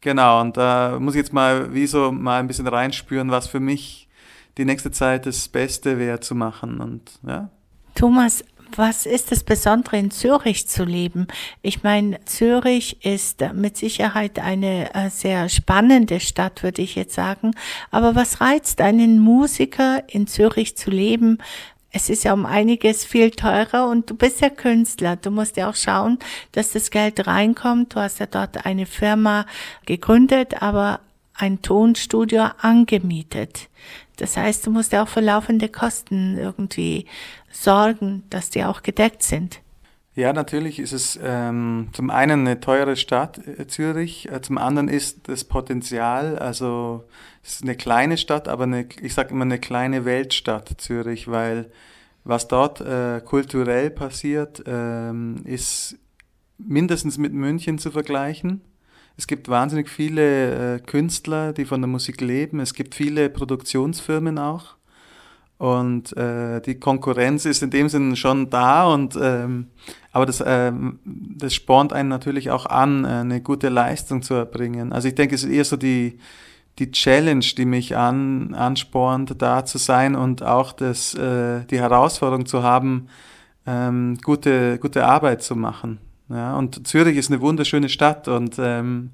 Genau, 0.02 0.42
und 0.42 0.58
da 0.58 1.00
muss 1.00 1.16
ich 1.16 1.20
jetzt 1.20 1.34
mal 1.34 1.74
wie 1.74 1.88
so 1.88 2.12
mal 2.12 2.40
ein 2.40 2.48
bisschen 2.48 2.68
reinspüren, 2.68 3.32
was 3.32 3.48
für 3.48 3.60
mich 3.60 4.08
die 4.58 4.66
nächste 4.66 4.92
Zeit 4.92 5.26
das 5.26 5.48
Beste 5.48 5.98
wäre 5.98 6.20
zu 6.20 6.36
machen. 6.36 6.80
Und 6.80 7.20
ja. 7.26 7.50
Thomas, 7.96 8.44
was 8.76 9.06
ist 9.06 9.32
das 9.32 9.44
Besondere 9.44 9.98
in 9.98 10.12
Zürich 10.12 10.68
zu 10.68 10.84
leben? 10.84 11.28
Ich 11.62 11.84
meine, 11.84 12.24
Zürich 12.26 13.06
ist 13.06 13.44
mit 13.54 13.78
Sicherheit 13.78 14.40
eine 14.40 14.94
äh, 14.94 15.10
sehr 15.10 15.50
spannende 15.50 16.20
Stadt, 16.20 16.64
würde 16.64 16.82
ich 16.82 16.96
jetzt 16.96 17.16
sagen. 17.16 17.52
Aber 17.92 18.16
was 18.16 18.42
reizt 18.42 18.82
einen 18.82 19.20
Musiker 19.20 20.04
in 20.08 20.28
Zürich 20.28 20.78
zu 20.78 20.90
leben? 20.90 21.40
Es 21.92 22.10
ist 22.10 22.26
ja 22.26 22.34
um 22.34 22.46
einiges 22.46 23.06
viel 23.06 23.32
teurer 23.32 23.88
und 23.88 24.10
du 24.10 24.16
bist 24.16 24.42
ja 24.42 24.50
Künstler. 24.50 25.16
Du 25.16 25.32
musst 25.32 25.56
ja 25.56 25.70
auch 25.70 25.76
schauen, 25.76 26.20
dass 26.52 26.74
das 26.74 26.92
Geld 26.92 27.26
reinkommt. 27.26 27.96
Du 27.96 28.02
hast 28.02 28.20
ja 28.20 28.26
dort 28.26 28.66
eine 28.66 28.86
Firma 28.86 29.46
gegründet, 29.86 30.62
aber 30.62 31.00
ein 31.34 31.62
Tonstudio 31.62 32.50
angemietet. 32.62 33.70
Das 34.18 34.38
heißt, 34.38 34.66
du 34.66 34.72
musst 34.72 34.92
ja 34.94 35.04
auch 35.04 35.08
für 35.08 35.22
laufende 35.22 35.70
Kosten 35.70 36.38
irgendwie 36.38 37.06
sorgen, 37.56 38.24
dass 38.30 38.50
die 38.50 38.64
auch 38.64 38.84
gedeckt 38.84 39.24
sind. 39.24 39.62
Ja, 40.16 40.32
natürlich 40.32 40.80
ist 40.80 40.94
es 40.94 41.20
ähm, 41.22 41.90
zum 41.92 42.10
einen 42.10 42.48
eine 42.48 42.62
teure 42.62 42.96
Stadt, 42.96 43.46
äh, 43.46 43.68
Zürich, 43.68 44.32
äh, 44.32 44.42
zum 44.42 44.58
anderen 44.58 44.88
ist 44.88 45.28
das 45.28 45.44
Potenzial, 45.44 46.40
also 46.40 47.04
es 47.44 47.56
ist 47.56 47.64
eine 47.64 47.76
kleine 47.76 48.18
Stadt, 48.18 48.48
aber 48.48 48.64
eine, 48.64 48.88
ich 49.02 49.14
sage 49.14 49.32
immer 49.32 49.44
eine 49.44 49.60
kleine 49.60 50.06
Weltstadt, 50.06 50.76
Zürich, 50.78 51.28
weil 51.28 51.70
was 52.24 52.48
dort 52.48 52.80
äh, 52.80 53.22
kulturell 53.26 53.90
passiert, 53.90 54.64
ähm, 54.66 55.42
ist 55.44 55.98
mindestens 56.58 57.18
mit 57.18 57.34
München 57.34 57.78
zu 57.78 57.92
vergleichen. 57.92 58.62
Es 59.18 59.28
gibt 59.28 59.50
wahnsinnig 59.50 59.90
viele 59.90 60.76
äh, 60.76 60.80
Künstler, 60.80 61.52
die 61.52 61.66
von 61.66 61.82
der 61.82 61.88
Musik 61.88 62.22
leben. 62.22 62.60
Es 62.60 62.74
gibt 62.74 62.96
viele 62.96 63.30
Produktionsfirmen 63.30 64.40
auch. 64.40 64.76
Und 65.58 66.16
äh, 66.18 66.62
die 66.62 66.76
Konkurrenz 66.76 67.46
ist 67.46 67.64
in 67.64 67.70
dem 67.70 67.88
Sinne 67.88 68.18
schon 68.18 68.50
da 68.50 68.92
und 68.94 69.18
ähm, 69.22 69.68
aber 70.12 70.26
das, 70.26 70.44
ähm, 70.46 71.00
das 71.04 71.54
spornt 71.54 71.94
einen 71.94 72.10
natürlich 72.10 72.52
auch 72.52 72.66
an, 72.66 73.06
eine 73.06 73.42
gute 73.42 73.70
Leistung 73.70 74.22
zu 74.22 74.34
erbringen. 74.34 74.92
Also 74.92 75.08
ich 75.08 75.16
denke, 75.16 75.36
es 75.36 75.44
ist 75.44 75.52
eher 75.52 75.64
so 75.64 75.78
die, 75.78 76.20
die 76.80 76.92
Challenge, 76.92 77.46
die 77.58 77.66
mich 77.66 77.96
an, 77.96 78.54
anspornt, 78.54 79.42
da 79.42 79.64
zu 79.66 79.78
sein 79.78 80.16
und 80.16 80.44
auch 80.44 80.74
das, 80.74 81.14
äh, 81.14 81.64
die 81.66 81.80
Herausforderung 81.80 82.46
zu 82.46 82.64
haben, 82.64 83.08
ähm, 83.66 84.18
gute, 84.24 84.78
gute 84.80 85.06
Arbeit 85.06 85.42
zu 85.42 85.56
machen. 85.56 86.00
Ja, 86.30 86.56
und 86.56 86.88
Zürich 86.88 87.18
ist 87.18 87.32
eine 87.32 87.42
wunderschöne 87.42 87.90
Stadt 87.90 88.28
und 88.28 88.56
ähm, 88.58 89.12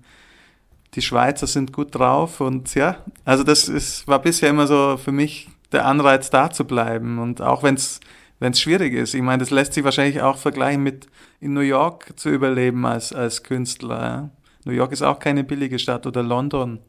die 0.95 1.01
Schweizer 1.01 1.47
sind 1.47 1.73
gut 1.73 1.93
drauf 1.93 2.41
und 2.41 2.73
ja, 2.75 2.97
also 3.25 3.43
das 3.43 3.69
ist, 3.69 4.07
war 4.07 4.21
bisher 4.21 4.49
immer 4.49 4.67
so 4.67 4.97
für 4.97 5.11
mich 5.11 5.49
der 5.71 5.85
Anreiz, 5.85 6.29
da 6.29 6.49
zu 6.49 6.65
bleiben. 6.65 7.19
Und 7.19 7.41
auch 7.41 7.63
wenn 7.63 7.75
es 7.75 7.99
wenn 8.41 8.53
es 8.53 8.59
schwierig 8.59 8.93
ist. 8.95 9.13
Ich 9.13 9.21
meine, 9.21 9.37
das 9.37 9.51
lässt 9.51 9.73
sich 9.73 9.83
wahrscheinlich 9.83 10.21
auch 10.21 10.35
vergleichen 10.35 10.81
mit 10.81 11.07
in 11.39 11.53
New 11.53 11.61
York 11.61 12.13
zu 12.15 12.29
überleben 12.29 12.87
als, 12.87 13.13
als 13.13 13.43
Künstler. 13.43 14.01
Ja. 14.01 14.29
New 14.65 14.71
York 14.71 14.91
ist 14.91 15.03
auch 15.03 15.19
keine 15.19 15.43
billige 15.43 15.77
Stadt 15.77 16.07
oder 16.07 16.23
London. 16.23 16.79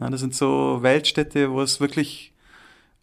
Ja, 0.00 0.10
das 0.10 0.20
sind 0.20 0.34
so 0.34 0.82
Weltstädte, 0.82 1.52
wo 1.52 1.62
es 1.62 1.80
wirklich 1.80 2.34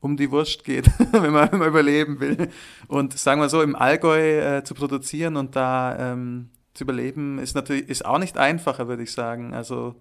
um 0.01 0.17
die 0.17 0.29
Wurst 0.31 0.65
geht, 0.65 0.89
wenn, 1.13 1.31
man, 1.31 1.49
wenn 1.49 1.59
man 1.59 1.69
überleben 1.69 2.19
will. 2.19 2.49
Und 2.89 3.17
sagen 3.17 3.39
wir 3.39 3.47
so, 3.47 3.61
im 3.61 3.75
Allgäu 3.75 4.57
äh, 4.57 4.63
zu 4.65 4.73
produzieren 4.73 5.37
und 5.37 5.55
da 5.55 6.11
ähm, 6.11 6.49
zu 6.73 6.83
überleben, 6.83 7.39
ist 7.39 7.55
natürlich 7.55 7.87
ist 7.87 8.05
auch 8.05 8.19
nicht 8.19 8.37
einfacher, 8.37 8.89
würde 8.89 9.03
ich 9.03 9.13
sagen. 9.13 9.53
Also 9.53 9.95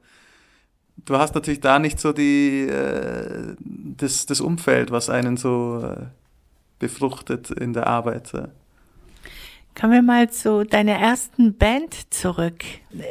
du 1.04 1.16
hast 1.16 1.34
natürlich 1.34 1.60
da 1.60 1.78
nicht 1.78 2.00
so 2.00 2.12
die, 2.12 2.62
äh, 2.62 3.54
das, 3.58 4.26
das 4.26 4.40
Umfeld, 4.40 4.90
was 4.90 5.10
einen 5.10 5.36
so 5.36 5.82
äh, 5.82 6.06
befruchtet 6.78 7.50
in 7.50 7.72
der 7.72 7.86
Arbeit. 7.86 8.32
Kommen 9.78 9.92
wir 9.92 10.02
mal 10.02 10.30
zu 10.30 10.64
deiner 10.64 10.94
ersten 10.94 11.54
Band 11.54 12.12
zurück. 12.12 12.64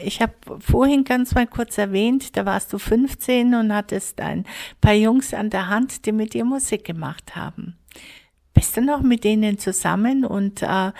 Ich 0.03 0.21
habe 0.21 0.33
vorhin 0.59 1.03
ganz 1.03 1.35
mal 1.35 1.45
kurz 1.45 1.77
erwähnt, 1.77 2.35
da 2.35 2.45
warst 2.45 2.73
du 2.73 2.79
15 2.79 3.53
und 3.53 3.71
hattest 3.71 4.19
ein 4.19 4.45
paar 4.81 4.93
Jungs 4.93 5.33
an 5.33 5.51
der 5.51 5.67
Hand, 5.67 6.07
die 6.07 6.11
mit 6.11 6.33
dir 6.33 6.43
Musik 6.43 6.83
gemacht 6.83 7.35
haben. 7.35 7.77
Bist 8.55 8.75
du 8.77 8.81
noch 8.81 9.01
mit 9.01 9.23
denen 9.23 9.59
zusammen 9.59 10.25
und 10.25 10.63
äh, 10.63 10.91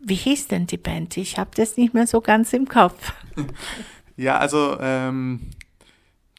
wie 0.00 0.14
hieß 0.14 0.48
denn 0.48 0.66
die 0.66 0.78
Band? 0.78 1.16
Ich 1.16 1.38
habe 1.38 1.50
das 1.54 1.76
nicht 1.76 1.92
mehr 1.92 2.06
so 2.06 2.20
ganz 2.20 2.52
im 2.52 2.68
Kopf. 2.68 3.12
Ja, 4.14 4.36
also 4.36 4.76
ähm, 4.78 5.40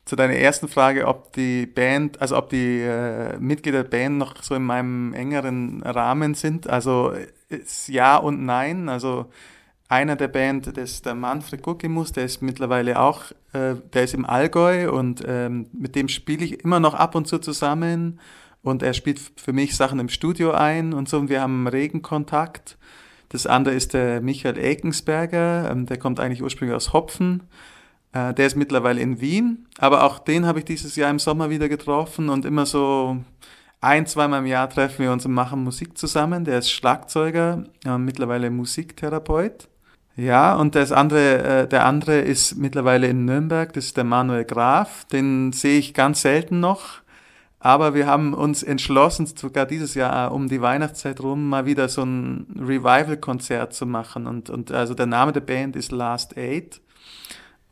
zu 0.05 0.15
deiner 0.15 0.35
ersten 0.35 0.67
Frage, 0.67 1.07
ob 1.07 1.31
die 1.33 1.65
Band, 1.65 2.21
also 2.21 2.37
ob 2.37 2.49
die 2.49 2.81
äh, 2.81 3.37
Mitglieder 3.39 3.83
der 3.83 3.89
Band 3.89 4.17
noch 4.17 4.43
so 4.43 4.55
in 4.55 4.63
meinem 4.63 5.13
engeren 5.13 5.81
Rahmen 5.81 6.33
sind. 6.33 6.67
Also 6.67 7.13
ist 7.49 7.87
ja 7.87 8.17
und 8.17 8.45
nein. 8.45 8.89
Also 8.89 9.27
einer 9.87 10.15
der 10.15 10.27
Band, 10.27 10.75
das 10.75 10.91
ist 10.91 11.05
der 11.05 11.15
Manfred 11.15 11.61
Guckimus, 11.61 12.11
der 12.11 12.25
ist 12.25 12.41
mittlerweile 12.41 12.99
auch, 12.99 13.31
äh, 13.53 13.75
der 13.93 14.03
ist 14.03 14.13
im 14.13 14.25
Allgäu 14.25 14.91
und 14.91 15.23
ähm, 15.25 15.67
mit 15.71 15.95
dem 15.95 16.09
spiele 16.09 16.43
ich 16.43 16.63
immer 16.63 16.79
noch 16.79 16.95
ab 16.95 17.15
und 17.15 17.27
zu 17.27 17.37
zusammen 17.37 18.19
und 18.61 18.83
er 18.83 18.93
spielt 18.93 19.21
für 19.37 19.53
mich 19.53 19.75
Sachen 19.75 19.99
im 19.99 20.09
Studio 20.09 20.51
ein 20.51 20.93
und 20.93 21.07
so 21.07 21.17
und 21.17 21.29
wir 21.29 21.41
haben 21.41 21.67
regen 21.67 22.01
Kontakt. 22.01 22.77
Das 23.29 23.47
andere 23.47 23.75
ist 23.75 23.93
der 23.93 24.21
Michael 24.21 24.57
Ekensberger, 24.57 25.71
ähm, 25.71 25.85
der 25.85 25.97
kommt 25.97 26.19
eigentlich 26.19 26.43
ursprünglich 26.43 26.75
aus 26.75 26.91
Hopfen 26.91 27.43
äh, 28.13 28.33
der 28.33 28.47
ist 28.47 28.55
mittlerweile 28.55 29.01
in 29.01 29.19
Wien, 29.19 29.67
aber 29.77 30.03
auch 30.03 30.19
den 30.19 30.45
habe 30.45 30.59
ich 30.59 30.65
dieses 30.65 30.95
Jahr 30.95 31.09
im 31.09 31.19
Sommer 31.19 31.49
wieder 31.49 31.67
getroffen 31.67 32.29
und 32.29 32.45
immer 32.45 32.65
so 32.65 33.17
ein, 33.81 34.05
zweimal 34.05 34.39
im 34.39 34.45
Jahr 34.45 34.69
treffen 34.69 34.99
wir 34.99 35.11
uns 35.11 35.25
und 35.25 35.33
machen 35.33 35.61
Musik 35.61 35.97
zusammen. 35.97 36.45
Der 36.45 36.59
ist 36.59 36.71
Schlagzeuger, 36.71 37.65
äh, 37.85 37.97
mittlerweile 37.97 38.49
Musiktherapeut. 38.49 39.67
Ja, 40.15 40.55
und 40.55 40.75
das 40.75 40.91
andere, 40.91 41.63
äh, 41.63 41.67
der 41.67 41.85
andere 41.85 42.19
ist 42.19 42.55
mittlerweile 42.55 43.07
in 43.07 43.25
Nürnberg, 43.25 43.73
das 43.73 43.87
ist 43.87 43.97
der 43.97 44.03
Manuel 44.03 44.45
Graf. 44.45 45.05
Den 45.11 45.51
sehe 45.51 45.79
ich 45.79 45.93
ganz 45.93 46.21
selten 46.21 46.61
noch. 46.61 47.01
Aber 47.59 47.93
wir 47.93 48.07
haben 48.07 48.33
uns 48.33 48.61
entschlossen, 48.61 49.25
sogar 49.25 49.65
dieses 49.65 49.95
Jahr 49.95 50.29
äh, 50.29 50.33
um 50.33 50.47
die 50.49 50.61
Weihnachtszeit 50.61 51.19
rum, 51.21 51.49
mal 51.49 51.65
wieder 51.65 51.89
so 51.89 52.03
ein 52.03 52.45
Revival-Konzert 52.57 53.73
zu 53.73 53.85
machen. 53.85 54.27
Und, 54.27 54.49
und 54.49 54.71
also 54.71 54.93
der 54.93 55.07
Name 55.07 55.33
der 55.33 55.41
Band 55.41 55.75
ist 55.75 55.91
Last 55.91 56.37
Eight. 56.37 56.79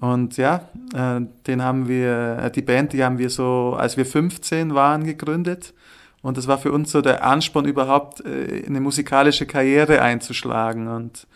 Und 0.02 0.38
ja, 0.38 0.68
äh, 0.96 1.22
den 1.46 1.64
haben 1.64 1.88
wir, 1.88 2.40
äh, 2.40 2.52
die 2.52 2.64
Band, 2.64 2.92
die 2.92 3.04
haben 3.04 3.20
wir 3.20 3.30
so, 3.30 3.76
als 3.78 3.98
wir 3.98 4.06
15 4.06 4.74
waren, 4.74 5.04
gegründet. 5.04 5.76
Und 6.24 6.38
das 6.38 6.48
war 6.48 6.58
für 6.58 6.72
uns 6.72 6.92
so 6.92 7.02
der 7.02 7.24
Ansporn, 7.24 7.66
überhaupt 7.66 8.26
äh, 8.26 8.64
eine 8.66 8.82
musikalische 8.82 9.46
Karriere 9.46 10.02
einzuschlagen. 10.02 10.88
Und 10.88 11.28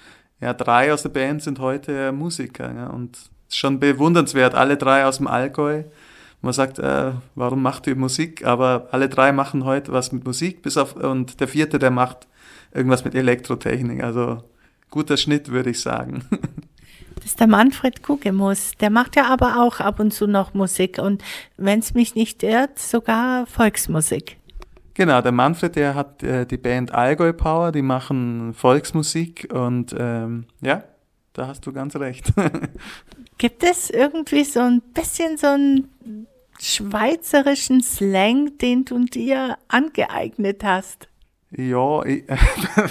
ja, 0.41 0.53
drei 0.53 0.91
aus 0.91 1.03
der 1.03 1.09
Band 1.09 1.43
sind 1.43 1.59
heute 1.59 2.11
Musiker. 2.11 2.73
Ja, 2.75 2.87
und 2.87 3.29
schon 3.49 3.79
bewundernswert, 3.79 4.55
alle 4.55 4.77
drei 4.77 5.05
aus 5.05 5.17
dem 5.17 5.27
Allgäu. 5.27 5.83
Man 6.41 6.53
sagt, 6.53 6.79
äh, 6.79 7.11
warum 7.35 7.61
macht 7.61 7.85
ihr 7.85 7.95
Musik? 7.95 8.45
Aber 8.47 8.87
alle 8.89 9.09
drei 9.09 9.31
machen 9.31 9.63
heute 9.63 9.91
was 9.91 10.11
mit 10.11 10.25
Musik, 10.25 10.63
bis 10.63 10.75
auf, 10.77 10.95
und 10.95 11.39
der 11.39 11.47
vierte, 11.47 11.77
der 11.77 11.91
macht 11.91 12.27
irgendwas 12.73 13.05
mit 13.05 13.13
Elektrotechnik. 13.13 14.03
Also 14.03 14.43
guter 14.89 15.17
Schnitt, 15.17 15.51
würde 15.51 15.69
ich 15.69 15.81
sagen. 15.81 16.23
Das 17.25 17.31
ist 17.31 17.39
der 17.39 17.47
Manfred 17.47 18.03
Kugemus. 18.03 18.73
Der 18.79 18.91
macht 18.91 19.15
ja 19.15 19.25
aber 19.25 19.59
auch 19.59 19.79
ab 19.79 19.99
und 19.99 20.13
zu 20.13 20.27
noch 20.27 20.53
Musik 20.53 20.99
und 20.99 21.23
wenn 21.57 21.79
es 21.79 21.95
mich 21.95 22.13
nicht 22.13 22.43
irrt, 22.43 22.77
sogar 22.77 23.47
Volksmusik. 23.47 24.37
Genau, 24.93 25.23
der 25.23 25.31
Manfred, 25.31 25.75
der 25.75 25.95
hat 25.95 26.21
äh, 26.21 26.45
die 26.45 26.57
Band 26.57 26.93
Allgäu 26.93 27.33
Power, 27.33 27.71
die 27.71 27.81
machen 27.81 28.53
Volksmusik 28.53 29.51
und 29.51 29.95
ähm, 29.97 30.45
ja, 30.61 30.83
da 31.33 31.47
hast 31.47 31.65
du 31.65 31.73
ganz 31.73 31.95
recht. 31.95 32.31
Gibt 33.39 33.63
es 33.63 33.89
irgendwie 33.89 34.43
so 34.43 34.59
ein 34.59 34.83
bisschen 34.93 35.37
so 35.37 35.47
einen 35.47 36.27
schweizerischen 36.59 37.81
Slang, 37.81 38.55
den 38.59 38.85
du 38.85 39.03
dir 39.03 39.57
angeeignet 39.67 40.63
hast? 40.63 41.07
Ja, 41.51 42.03
ich, 42.03 42.23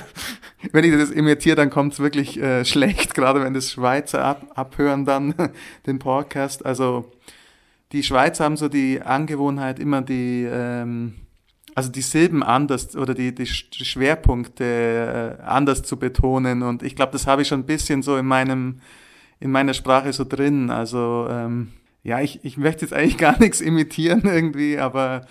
wenn 0.72 0.84
ich 0.84 0.92
das 0.92 1.10
imitiere, 1.10 1.56
dann 1.56 1.70
kommt 1.70 1.94
es 1.94 2.00
wirklich 2.00 2.40
äh, 2.40 2.64
schlecht, 2.64 3.14
gerade 3.14 3.42
wenn 3.42 3.54
das 3.54 3.72
Schweizer 3.72 4.24
ab, 4.24 4.52
abhören 4.54 5.04
dann 5.04 5.34
den 5.86 5.98
Podcast. 5.98 6.64
Also 6.64 7.12
die 7.92 8.02
Schweizer 8.02 8.44
haben 8.44 8.56
so 8.56 8.68
die 8.68 9.02
Angewohnheit, 9.02 9.78
immer 9.78 10.02
die, 10.02 10.48
ähm, 10.50 11.14
also 11.74 11.90
die 11.90 12.02
Silben 12.02 12.42
anders 12.42 12.96
oder 12.96 13.14
die, 13.14 13.34
die 13.34 13.46
Schwerpunkte 13.46 15.38
äh, 15.40 15.42
anders 15.42 15.82
zu 15.82 15.98
betonen. 15.98 16.62
Und 16.62 16.82
ich 16.82 16.96
glaube, 16.96 17.12
das 17.12 17.26
habe 17.26 17.42
ich 17.42 17.48
schon 17.48 17.60
ein 17.60 17.66
bisschen 17.66 18.02
so 18.02 18.16
in 18.16 18.26
meinem, 18.26 18.80
in 19.40 19.50
meiner 19.50 19.74
Sprache 19.74 20.12
so 20.12 20.24
drin. 20.24 20.70
Also 20.70 21.26
ähm, 21.28 21.72
ja, 22.02 22.20
ich, 22.20 22.44
ich 22.44 22.56
möchte 22.56 22.84
jetzt 22.84 22.94
eigentlich 22.94 23.18
gar 23.18 23.38
nichts 23.40 23.60
imitieren 23.60 24.22
irgendwie, 24.24 24.78
aber 24.78 25.26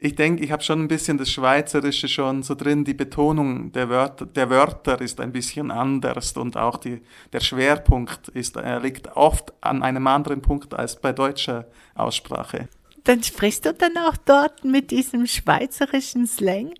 ich 0.00 0.14
denke, 0.14 0.44
ich 0.44 0.52
habe 0.52 0.62
schon 0.62 0.80
ein 0.80 0.88
bisschen 0.88 1.18
das 1.18 1.30
Schweizerische 1.30 2.08
schon 2.08 2.44
so 2.44 2.54
drin. 2.54 2.84
Die 2.84 2.94
Betonung 2.94 3.72
der 3.72 3.88
Wörter, 3.88 4.26
der 4.26 4.48
Wörter 4.48 5.00
ist 5.00 5.20
ein 5.20 5.32
bisschen 5.32 5.72
anders 5.72 6.32
und 6.36 6.56
auch 6.56 6.76
die, 6.76 7.02
der 7.32 7.40
Schwerpunkt 7.40 8.28
ist, 8.28 8.56
er 8.56 8.80
liegt 8.80 9.16
oft 9.16 9.52
an 9.60 9.82
einem 9.82 10.06
anderen 10.06 10.40
Punkt 10.40 10.72
als 10.72 11.00
bei 11.00 11.12
deutscher 11.12 11.66
Aussprache. 11.96 12.68
Dann 13.04 13.22
sprichst 13.24 13.66
du 13.66 13.74
dann 13.74 13.96
auch 13.96 14.16
dort 14.24 14.64
mit 14.64 14.92
diesem 14.92 15.26
schweizerischen 15.26 16.26
Slang? 16.28 16.74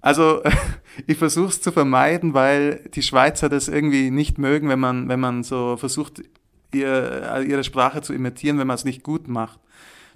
Also 0.00 0.42
ich 1.08 1.18
versuche 1.18 1.48
es 1.48 1.60
zu 1.60 1.72
vermeiden, 1.72 2.34
weil 2.34 2.88
die 2.94 3.02
Schweizer 3.02 3.48
das 3.48 3.66
irgendwie 3.66 4.12
nicht 4.12 4.38
mögen, 4.38 4.68
wenn 4.68 4.78
man, 4.78 5.08
wenn 5.08 5.18
man 5.18 5.42
so 5.42 5.76
versucht, 5.76 6.22
ihr, 6.72 7.44
ihre 7.48 7.64
Sprache 7.64 8.00
zu 8.00 8.12
imitieren, 8.12 8.58
wenn 8.58 8.66
man 8.68 8.76
es 8.76 8.84
nicht 8.84 9.02
gut 9.02 9.26
macht. 9.26 9.58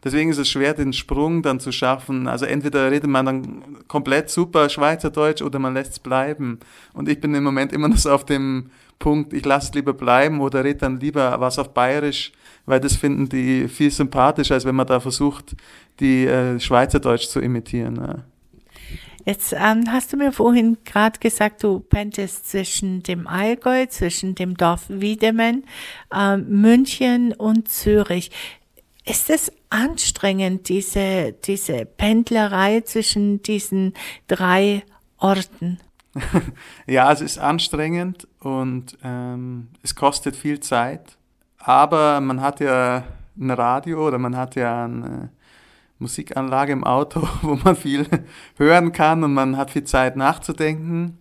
Deswegen 0.04 0.30
ist 0.30 0.38
es 0.38 0.48
schwer, 0.48 0.74
den 0.74 0.92
Sprung 0.92 1.42
dann 1.42 1.60
zu 1.60 1.70
schaffen. 1.70 2.26
Also 2.26 2.44
entweder 2.44 2.90
redet 2.90 3.08
man 3.08 3.26
dann 3.26 3.64
komplett 3.86 4.30
super 4.30 4.68
Schweizerdeutsch 4.68 5.42
oder 5.42 5.58
man 5.58 5.74
lässt 5.74 5.92
es 5.92 5.98
bleiben. 6.00 6.58
Und 6.92 7.08
ich 7.08 7.20
bin 7.20 7.34
im 7.34 7.44
Moment 7.44 7.72
immer 7.72 7.88
noch 7.88 7.96
so 7.96 8.10
auf 8.10 8.26
dem 8.26 8.70
Punkt, 8.98 9.32
ich 9.32 9.44
lasse 9.44 9.68
es 9.68 9.74
lieber 9.74 9.92
bleiben 9.92 10.40
oder 10.40 10.64
rede 10.64 10.80
dann 10.80 11.00
lieber 11.00 11.38
was 11.40 11.58
auf 11.58 11.72
Bayerisch, 11.74 12.32
weil 12.66 12.80
das 12.80 12.96
finden 12.96 13.28
die 13.28 13.68
viel 13.68 13.90
sympathischer, 13.90 14.54
als 14.54 14.64
wenn 14.64 14.74
man 14.74 14.86
da 14.86 15.00
versucht, 15.00 15.56
die 16.00 16.26
äh, 16.26 16.58
Schweizerdeutsch 16.58 17.28
zu 17.28 17.40
imitieren. 17.40 18.22
Jetzt 19.24 19.52
ähm, 19.52 19.84
hast 19.88 20.12
du 20.12 20.16
mir 20.16 20.32
vorhin 20.32 20.78
gerade 20.84 21.20
gesagt, 21.20 21.62
du 21.62 21.78
penntest 21.78 22.50
zwischen 22.50 23.04
dem 23.04 23.28
Allgäu, 23.28 23.86
zwischen 23.86 24.34
dem 24.34 24.56
Dorf 24.56 24.86
Wiedemann, 24.88 25.62
äh, 26.12 26.36
München 26.36 27.32
und 27.32 27.68
Zürich. 27.68 28.32
Ist 29.04 29.30
es 29.30 29.50
anstrengend, 29.68 30.68
diese, 30.68 31.32
diese 31.32 31.84
Pendlerei 31.86 32.82
zwischen 32.82 33.42
diesen 33.42 33.94
drei 34.28 34.84
Orten? 35.18 35.80
ja, 36.86 37.10
es 37.10 37.20
ist 37.20 37.38
anstrengend 37.38 38.28
und 38.40 38.96
ähm, 39.02 39.68
es 39.82 39.94
kostet 39.94 40.36
viel 40.36 40.60
Zeit. 40.60 41.16
Aber 41.58 42.20
man 42.20 42.40
hat 42.40 42.60
ja 42.60 43.04
ein 43.38 43.50
Radio 43.50 44.06
oder 44.06 44.18
man 44.18 44.36
hat 44.36 44.56
ja 44.56 44.84
eine 44.84 45.30
Musikanlage 45.98 46.72
im 46.72 46.84
Auto, 46.84 47.26
wo 47.42 47.56
man 47.56 47.76
viel 47.76 48.06
hören 48.56 48.92
kann 48.92 49.24
und 49.24 49.32
man 49.32 49.56
hat 49.56 49.70
viel 49.70 49.84
Zeit 49.84 50.16
nachzudenken. 50.16 51.18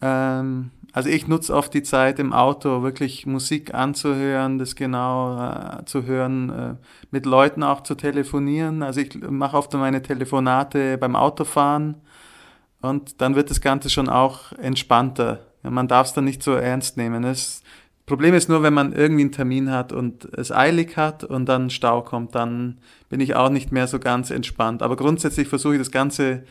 Ähm, 0.00 0.70
also 0.92 1.08
ich 1.08 1.26
nutze 1.26 1.54
oft 1.54 1.72
die 1.72 1.82
Zeit 1.82 2.18
im 2.18 2.32
Auto, 2.32 2.82
wirklich 2.82 3.26
Musik 3.26 3.72
anzuhören, 3.72 4.58
das 4.58 4.76
genau 4.76 5.38
äh, 5.40 5.84
zu 5.86 6.04
hören, 6.04 6.50
äh, 6.50 6.74
mit 7.10 7.24
Leuten 7.24 7.62
auch 7.62 7.82
zu 7.82 7.94
telefonieren. 7.94 8.82
Also 8.82 9.00
ich 9.00 9.18
mache 9.22 9.56
oft 9.56 9.72
meine 9.72 10.02
Telefonate 10.02 10.98
beim 10.98 11.16
Autofahren 11.16 11.96
und 12.82 13.20
dann 13.22 13.34
wird 13.34 13.50
das 13.50 13.60
Ganze 13.60 13.88
schon 13.88 14.08
auch 14.08 14.52
entspannter. 14.52 15.46
Ja, 15.62 15.70
man 15.70 15.88
darf 15.88 16.08
es 16.08 16.12
dann 16.12 16.24
nicht 16.24 16.42
so 16.42 16.52
ernst 16.52 16.96
nehmen. 16.96 17.24
Es 17.24 17.62
Problem 18.04 18.34
ist 18.34 18.48
nur, 18.48 18.62
wenn 18.62 18.74
man 18.74 18.92
irgendwie 18.92 19.22
einen 19.22 19.32
Termin 19.32 19.70
hat 19.70 19.92
und 19.92 20.28
es 20.36 20.50
eilig 20.50 20.96
hat 20.96 21.22
und 21.22 21.46
dann 21.46 21.70
Stau 21.70 22.02
kommt, 22.02 22.34
dann 22.34 22.78
bin 23.08 23.20
ich 23.20 23.36
auch 23.36 23.48
nicht 23.48 23.70
mehr 23.70 23.86
so 23.86 23.98
ganz 24.00 24.30
entspannt. 24.30 24.82
Aber 24.82 24.96
grundsätzlich 24.96 25.48
versuche 25.48 25.74
ich 25.74 25.78
das 25.78 25.92
Ganze 25.92 26.42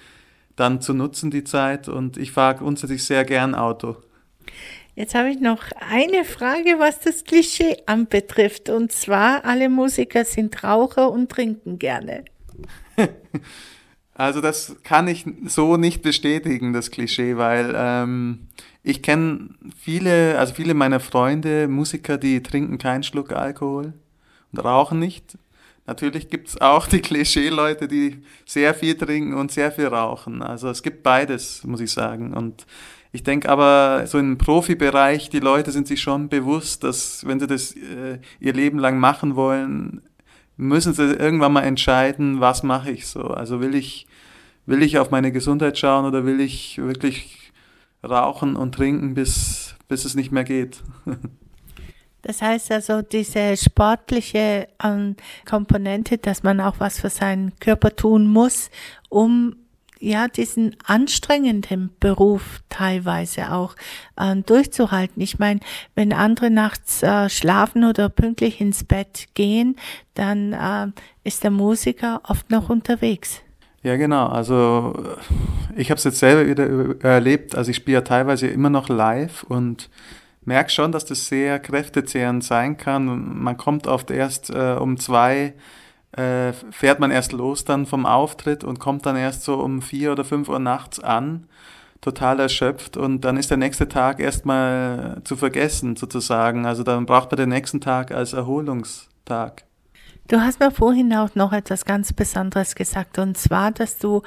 dann 0.56 0.82
zu 0.82 0.94
nutzen, 0.94 1.30
die 1.30 1.44
Zeit, 1.44 1.90
und 1.90 2.18
ich 2.18 2.32
fahre 2.32 2.56
grundsätzlich 2.56 3.04
sehr 3.04 3.26
gern 3.26 3.54
Auto. 3.54 3.98
Jetzt 4.96 5.16
habe 5.16 5.30
ich 5.30 5.40
noch 5.40 5.64
eine 5.90 6.26
Frage, 6.26 6.76
was 6.78 7.00
das 7.00 7.24
Klischee 7.24 7.78
anbetrifft. 7.86 8.70
Und 8.70 8.92
zwar, 8.92 9.46
alle 9.46 9.70
Musiker 9.70 10.26
sind 10.26 10.64
Raucher 10.64 11.12
und 11.12 11.30
trinken 11.30 11.80
gerne. 11.80 12.26
Also 14.14 14.40
das 14.40 14.76
kann 14.84 15.08
ich 15.08 15.26
so 15.48 15.78
nicht 15.78 16.04
bestätigen, 16.04 16.74
das 16.74 16.92
Klischee, 16.92 17.38
weil 17.38 17.74
ähm, 17.76 18.50
ich 18.84 19.02
kenne 19.02 19.56
viele, 19.76 20.38
also 20.38 20.54
viele 20.54 20.76
meiner 20.76 21.00
Freunde, 21.00 21.68
Musiker, 21.68 22.20
die 22.20 22.44
trinken 22.44 22.78
keinen 22.78 23.02
Schluck 23.02 23.32
Alkohol 23.32 23.94
und 24.52 24.60
rauchen 24.60 25.00
nicht. 25.00 25.38
Natürlich 25.88 26.30
gibt 26.30 26.50
es 26.50 26.62
auch 26.62 26.88
die 26.88 27.02
Klischee-Leute, 27.02 27.88
die 27.88 28.22
sehr 28.46 28.74
viel 28.74 28.96
trinken 28.96 29.34
und 29.34 29.52
sehr 29.52 29.72
viel 29.72 29.88
rauchen. 29.88 30.44
Also 30.44 30.70
es 30.70 30.84
gibt 30.84 31.04
beides, 31.04 31.64
muss 31.64 31.82
ich 31.82 31.92
sagen. 31.92 32.34
Und 32.34 32.68
ich 33.12 33.24
denke 33.24 33.50
aber, 33.50 34.08
so 34.08 34.18
im 34.20 34.38
Profibereich, 34.38 35.30
die 35.30 35.40
Leute 35.40 35.72
sind 35.72 35.88
sich 35.88 36.02
schon 36.02 36.30
bewusst, 36.30 36.84
dass 36.84 37.26
wenn 37.28 37.40
sie 37.40 37.48
das 37.48 37.76
äh, 37.76 38.20
ihr 38.40 38.54
Leben 38.54 38.80
lang 38.80 39.00
machen 39.00 39.36
wollen, 39.36 40.02
müssen 40.56 40.94
sie 40.94 41.14
irgendwann 41.14 41.54
mal 41.54 41.64
entscheiden, 41.64 42.40
was 42.40 42.64
mache 42.64 42.92
ich 42.92 43.08
so. 43.08 43.24
Also 43.24 43.60
will 43.60 43.76
ich, 43.76 44.08
will 44.66 44.82
ich 44.82 44.98
auf 44.98 45.12
meine 45.12 45.32
Gesundheit 45.32 45.78
schauen 45.78 46.06
oder 46.06 46.26
will 46.26 46.40
ich 46.40 46.78
wirklich 46.78 47.52
rauchen 48.04 48.56
und 48.56 48.76
trinken, 48.76 49.14
bis, 49.14 49.76
bis 49.88 50.06
es 50.06 50.16
nicht 50.16 50.32
mehr 50.32 50.44
geht. 50.44 50.82
Das 52.24 52.40
heißt 52.42 52.72
also, 52.72 53.02
diese 53.02 53.58
sportliche 53.58 54.68
ähm, 54.84 55.16
Komponente, 55.50 56.20
dass 56.20 56.44
man 56.44 56.60
auch 56.60 56.76
was 56.78 57.00
für 57.00 57.10
seinen 57.10 57.58
Körper 57.60 57.96
tun 57.96 58.28
muss, 58.28 58.70
um 59.10 59.56
ja 60.02 60.28
diesen 60.28 60.76
anstrengenden 60.86 61.92
Beruf 62.00 62.62
teilweise 62.70 63.52
auch 63.52 63.76
äh, 64.18 64.36
durchzuhalten. 64.36 65.22
Ich 65.22 65.40
meine, 65.40 65.60
wenn 65.96 66.14
andere 66.14 66.50
nachts 66.50 67.04
äh, 67.04 67.30
schlafen 67.30 67.84
oder 67.84 68.10
pünktlich 68.10 68.60
ins 68.60 68.84
Bett 68.84 69.28
gehen, 69.34 69.76
dann 70.14 70.54
äh, 70.54 70.88
ist 71.24 71.44
der 71.44 71.52
Musiker 71.52 72.22
oft 72.28 72.50
noch 72.50 72.70
unterwegs. 72.70 73.42
Ja, 73.84 73.96
genau. 73.96 74.28
Also 74.28 75.18
ich 75.76 75.90
habe 75.90 75.98
es 75.98 76.04
jetzt 76.04 76.20
selber 76.20 76.48
wieder 76.48 77.04
erlebt. 77.04 77.56
Also 77.56 77.72
ich 77.72 77.78
spiele 77.78 77.96
ja 77.96 78.02
teilweise 78.02 78.48
immer 78.48 78.70
noch 78.70 78.90
live 78.90 79.44
und 79.44 79.90
merke 80.46 80.70
schon, 80.70 80.92
dass 80.92 81.06
das 81.06 81.28
sehr 81.28 81.60
kräftezehrend 81.60 82.44
sein 82.44 82.78
kann. 82.78 83.42
Man 83.44 83.58
kommt 83.58 83.88
oft 83.88 84.12
erst 84.12 84.50
äh, 84.50 84.76
um 84.80 84.98
zwei 84.98 85.54
äh, 86.14 86.54
fährt 86.72 87.00
man 87.00 87.12
erst 87.12 87.32
los 87.32 87.66
dann 87.66 87.86
vom 87.86 88.06
Auftritt 88.06 88.64
und 88.64 88.80
kommt 88.80 89.06
dann 89.06 89.16
erst 89.16 89.44
so 89.44 89.56
um 89.56 89.82
vier 89.82 90.12
oder 90.12 90.24
fünf 90.24 90.50
Uhr 90.50 90.60
nachts 90.60 91.00
an, 91.00 91.48
total 92.02 92.40
erschöpft 92.40 92.98
und 92.98 93.22
dann 93.22 93.38
ist 93.38 93.52
der 93.52 93.58
nächste 93.58 93.88
Tag 93.88 94.20
erstmal 94.20 95.22
zu 95.24 95.36
vergessen 95.36 95.96
sozusagen. 95.96 96.66
Also 96.66 96.84
dann 96.84 97.06
braucht 97.06 97.32
man 97.32 97.38
den 97.38 97.50
nächsten 97.50 97.80
Tag 97.80 98.12
als 98.12 98.34
Erholungstag. 98.34 99.64
Du 100.28 100.40
hast 100.40 100.60
mir 100.60 100.72
vorhin 100.72 101.14
auch 101.14 101.36
noch 101.36 101.54
etwas 101.54 101.86
ganz 101.86 102.14
Besonderes 102.14 102.76
gesagt 102.76 103.20
und 103.20 103.38
zwar, 103.38 103.72
dass 103.72 103.98
du 103.98 104.22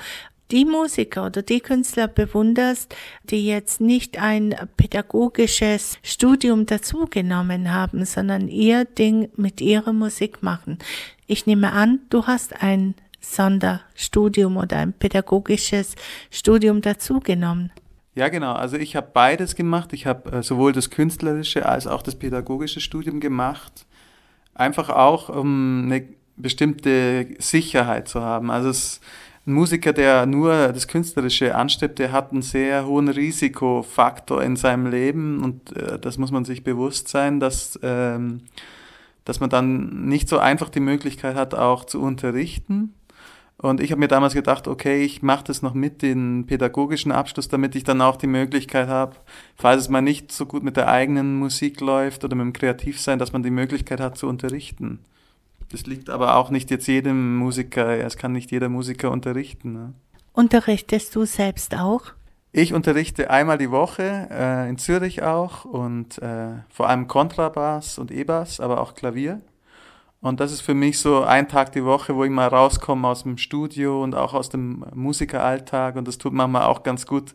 die 0.50 0.64
Musiker 0.64 1.26
oder 1.26 1.42
die 1.42 1.60
Künstler 1.60 2.08
bewunderst, 2.08 2.94
die 3.24 3.46
jetzt 3.46 3.80
nicht 3.80 4.18
ein 4.18 4.54
pädagogisches 4.76 5.98
Studium 6.02 6.66
dazugenommen 6.66 7.72
haben, 7.72 8.04
sondern 8.04 8.48
ihr 8.48 8.84
Ding 8.84 9.30
mit 9.36 9.60
ihrer 9.60 9.92
Musik 9.92 10.42
machen. 10.42 10.78
Ich 11.26 11.46
nehme 11.46 11.72
an, 11.72 12.00
du 12.10 12.26
hast 12.26 12.62
ein 12.62 12.94
Sonderstudium 13.20 14.56
oder 14.56 14.76
ein 14.78 14.92
pädagogisches 14.92 15.94
Studium 16.30 16.82
dazugenommen. 16.82 17.72
Ja, 18.14 18.28
genau. 18.28 18.52
Also 18.52 18.76
ich 18.76 18.94
habe 18.94 19.08
beides 19.12 19.56
gemacht. 19.56 19.92
Ich 19.92 20.06
habe 20.06 20.30
äh, 20.30 20.42
sowohl 20.42 20.72
das 20.72 20.90
künstlerische 20.90 21.66
als 21.66 21.86
auch 21.86 22.02
das 22.02 22.14
pädagogische 22.14 22.80
Studium 22.80 23.18
gemacht. 23.18 23.86
Einfach 24.54 24.88
auch, 24.88 25.30
um 25.30 25.84
eine 25.86 26.06
bestimmte 26.36 27.28
Sicherheit 27.38 28.08
zu 28.08 28.20
haben. 28.20 28.50
Also 28.50 28.68
es 28.68 29.00
ein 29.46 29.52
Musiker, 29.52 29.92
der 29.92 30.26
nur 30.26 30.72
das 30.72 30.88
Künstlerische 30.88 31.54
anstrebt, 31.54 31.98
der 31.98 32.12
hat 32.12 32.32
einen 32.32 32.42
sehr 32.42 32.86
hohen 32.86 33.08
Risikofaktor 33.08 34.42
in 34.42 34.56
seinem 34.56 34.86
Leben 34.86 35.42
und 35.42 35.76
äh, 35.76 35.98
das 35.98 36.16
muss 36.16 36.30
man 36.30 36.44
sich 36.44 36.64
bewusst 36.64 37.08
sein, 37.08 37.40
dass, 37.40 37.78
ähm, 37.82 38.42
dass 39.24 39.40
man 39.40 39.50
dann 39.50 40.06
nicht 40.06 40.28
so 40.28 40.38
einfach 40.38 40.70
die 40.70 40.80
Möglichkeit 40.80 41.36
hat, 41.36 41.54
auch 41.54 41.84
zu 41.84 42.00
unterrichten. 42.00 42.94
Und 43.56 43.80
ich 43.80 43.92
habe 43.92 44.00
mir 44.00 44.08
damals 44.08 44.34
gedacht, 44.34 44.66
okay, 44.66 45.04
ich 45.04 45.22
mache 45.22 45.44
das 45.44 45.62
noch 45.62 45.74
mit 45.74 46.02
den 46.02 46.46
pädagogischen 46.46 47.12
Abschluss, 47.12 47.48
damit 47.48 47.74
ich 47.76 47.84
dann 47.84 48.02
auch 48.02 48.16
die 48.16 48.26
Möglichkeit 48.26 48.88
habe, 48.88 49.16
falls 49.56 49.82
es 49.82 49.88
mal 49.88 50.02
nicht 50.02 50.32
so 50.32 50.44
gut 50.46 50.64
mit 50.64 50.76
der 50.76 50.88
eigenen 50.88 51.38
Musik 51.38 51.80
läuft 51.80 52.24
oder 52.24 52.34
mit 52.34 52.44
dem 52.46 52.52
Kreativsein, 52.52 53.18
dass 53.18 53.32
man 53.32 53.42
die 53.42 53.50
Möglichkeit 53.50 54.00
hat 54.00 54.18
zu 54.18 54.26
unterrichten. 54.26 55.00
Das 55.74 55.86
liegt 55.86 56.08
aber 56.08 56.36
auch 56.36 56.50
nicht 56.50 56.70
jetzt 56.70 56.86
jedem 56.86 57.36
Musiker, 57.36 57.98
es 57.98 58.16
kann 58.16 58.30
nicht 58.30 58.52
jeder 58.52 58.68
Musiker 58.68 59.10
unterrichten. 59.10 59.72
Ne? 59.72 59.92
Unterrichtest 60.32 61.16
du 61.16 61.24
selbst 61.24 61.74
auch? 61.74 62.12
Ich 62.52 62.72
unterrichte 62.72 63.28
einmal 63.28 63.58
die 63.58 63.72
Woche, 63.72 64.28
äh, 64.30 64.68
in 64.68 64.78
Zürich 64.78 65.24
auch 65.24 65.64
und 65.64 66.18
äh, 66.22 66.50
vor 66.68 66.88
allem 66.88 67.08
Kontrabass 67.08 67.98
und 67.98 68.12
E-Bass, 68.12 68.60
aber 68.60 68.80
auch 68.80 68.94
Klavier. 68.94 69.40
Und 70.20 70.38
das 70.38 70.52
ist 70.52 70.60
für 70.60 70.74
mich 70.74 71.00
so 71.00 71.24
ein 71.24 71.48
Tag 71.48 71.72
die 71.72 71.84
Woche, 71.84 72.14
wo 72.14 72.22
ich 72.22 72.30
mal 72.30 72.46
rauskomme 72.46 73.08
aus 73.08 73.24
dem 73.24 73.36
Studio 73.36 74.00
und 74.00 74.14
auch 74.14 74.32
aus 74.32 74.50
dem 74.50 74.84
Musikeralltag. 74.94 75.96
Und 75.96 76.06
das 76.06 76.18
tut 76.18 76.34
manchmal 76.34 76.66
auch 76.66 76.84
ganz 76.84 77.04
gut, 77.04 77.34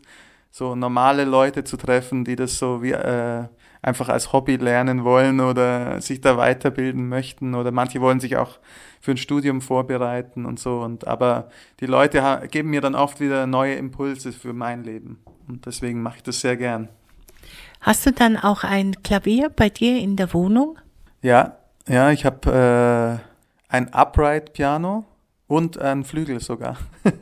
so 0.50 0.74
normale 0.74 1.24
Leute 1.24 1.64
zu 1.64 1.76
treffen, 1.76 2.24
die 2.24 2.36
das 2.36 2.58
so 2.58 2.82
wie 2.82 2.92
äh, 2.92 3.44
einfach 3.82 4.08
als 4.08 4.32
Hobby 4.32 4.56
lernen 4.56 5.04
wollen 5.04 5.40
oder 5.40 6.00
sich 6.00 6.20
da 6.20 6.36
weiterbilden 6.36 7.08
möchten. 7.08 7.54
Oder 7.54 7.70
manche 7.70 8.00
wollen 8.00 8.20
sich 8.20 8.36
auch 8.36 8.58
für 9.00 9.12
ein 9.12 9.16
Studium 9.16 9.60
vorbereiten 9.60 10.44
und 10.44 10.58
so. 10.58 10.80
Und 10.80 11.06
aber 11.06 11.48
die 11.80 11.86
Leute 11.86 12.48
geben 12.50 12.70
mir 12.70 12.80
dann 12.80 12.94
oft 12.94 13.20
wieder 13.20 13.46
neue 13.46 13.74
Impulse 13.74 14.32
für 14.32 14.52
mein 14.52 14.84
Leben. 14.84 15.20
Und 15.48 15.66
deswegen 15.66 16.02
mache 16.02 16.18
ich 16.18 16.22
das 16.22 16.40
sehr 16.40 16.56
gern. 16.56 16.88
Hast 17.80 18.04
du 18.04 18.12
dann 18.12 18.36
auch 18.36 18.62
ein 18.62 19.02
Klavier 19.02 19.48
bei 19.48 19.70
dir 19.70 19.98
in 19.98 20.16
der 20.16 20.34
Wohnung? 20.34 20.78
Ja, 21.22 21.56
ja, 21.88 22.10
ich 22.10 22.24
habe 22.26 23.20
äh, 23.70 23.74
ein 23.74 23.92
Upright 23.94 24.52
Piano 24.52 25.04
und 25.46 25.78
ein 25.78 26.04
Flügel 26.04 26.40
sogar. 26.40 26.76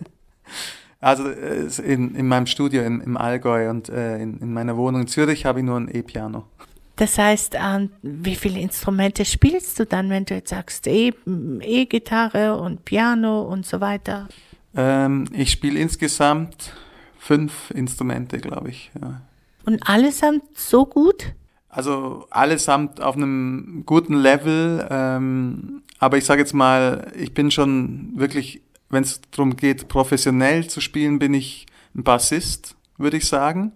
also 1.00 1.28
äh, 1.28 1.68
in, 1.84 2.14
in 2.14 2.26
meinem 2.26 2.46
Studio 2.46 2.82
in, 2.82 3.00
im 3.00 3.16
Allgäu 3.16 3.70
und 3.70 3.88
äh, 3.88 4.18
in, 4.18 4.38
in 4.38 4.52
meiner 4.52 4.76
Wohnung 4.76 5.02
in 5.02 5.06
Zürich 5.06 5.44
habe 5.44 5.60
ich 5.60 5.64
nur 5.64 5.78
ein 5.78 5.88
E-Piano. 5.88 6.44
Das 6.96 7.16
heißt, 7.16 7.56
ähm, 7.56 7.90
wie 8.02 8.34
viele 8.34 8.58
Instrumente 8.58 9.24
spielst 9.24 9.78
du 9.78 9.86
dann, 9.86 10.10
wenn 10.10 10.24
du 10.24 10.34
jetzt 10.34 10.50
sagst 10.50 10.88
e, 10.88 11.12
E-Gitarre 11.60 12.56
und 12.56 12.84
Piano 12.84 13.42
und 13.42 13.64
so 13.64 13.80
weiter? 13.80 14.28
Ähm, 14.74 15.26
ich 15.32 15.52
spiele 15.52 15.78
insgesamt 15.78 16.72
fünf 17.18 17.70
Instrumente, 17.70 18.38
glaube 18.38 18.70
ich. 18.70 18.90
Ja. 19.00 19.20
Und 19.64 19.88
allesamt 19.88 20.42
so 20.58 20.86
gut? 20.86 21.34
Also 21.68 22.26
allesamt 22.30 23.00
auf 23.00 23.14
einem 23.14 23.84
guten 23.86 24.14
Level. 24.14 24.86
Ähm, 24.90 25.82
aber 26.00 26.16
ich 26.16 26.24
sage 26.24 26.40
jetzt 26.40 26.54
mal, 26.54 27.12
ich 27.16 27.34
bin 27.34 27.50
schon 27.50 28.12
wirklich, 28.16 28.62
wenn 28.90 29.02
es 29.02 29.20
darum 29.30 29.56
geht, 29.56 29.88
professionell 29.88 30.66
zu 30.68 30.80
spielen, 30.80 31.18
bin 31.18 31.34
ich 31.34 31.66
ein 31.94 32.04
Bassist, 32.04 32.76
würde 32.96 33.16
ich 33.16 33.26
sagen. 33.26 33.72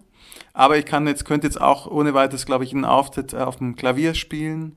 Aber 0.53 0.77
ich 0.77 0.85
kann 0.85 1.07
jetzt, 1.07 1.25
könnte 1.25 1.47
jetzt 1.47 1.59
auch 1.59 1.87
ohne 1.87 2.13
weiteres, 2.13 2.45
glaube 2.45 2.63
ich, 2.63 2.73
einen 2.73 2.85
Auftritt 2.85 3.33
auf 3.33 3.57
dem 3.57 3.75
Klavier 3.75 4.13
spielen. 4.13 4.75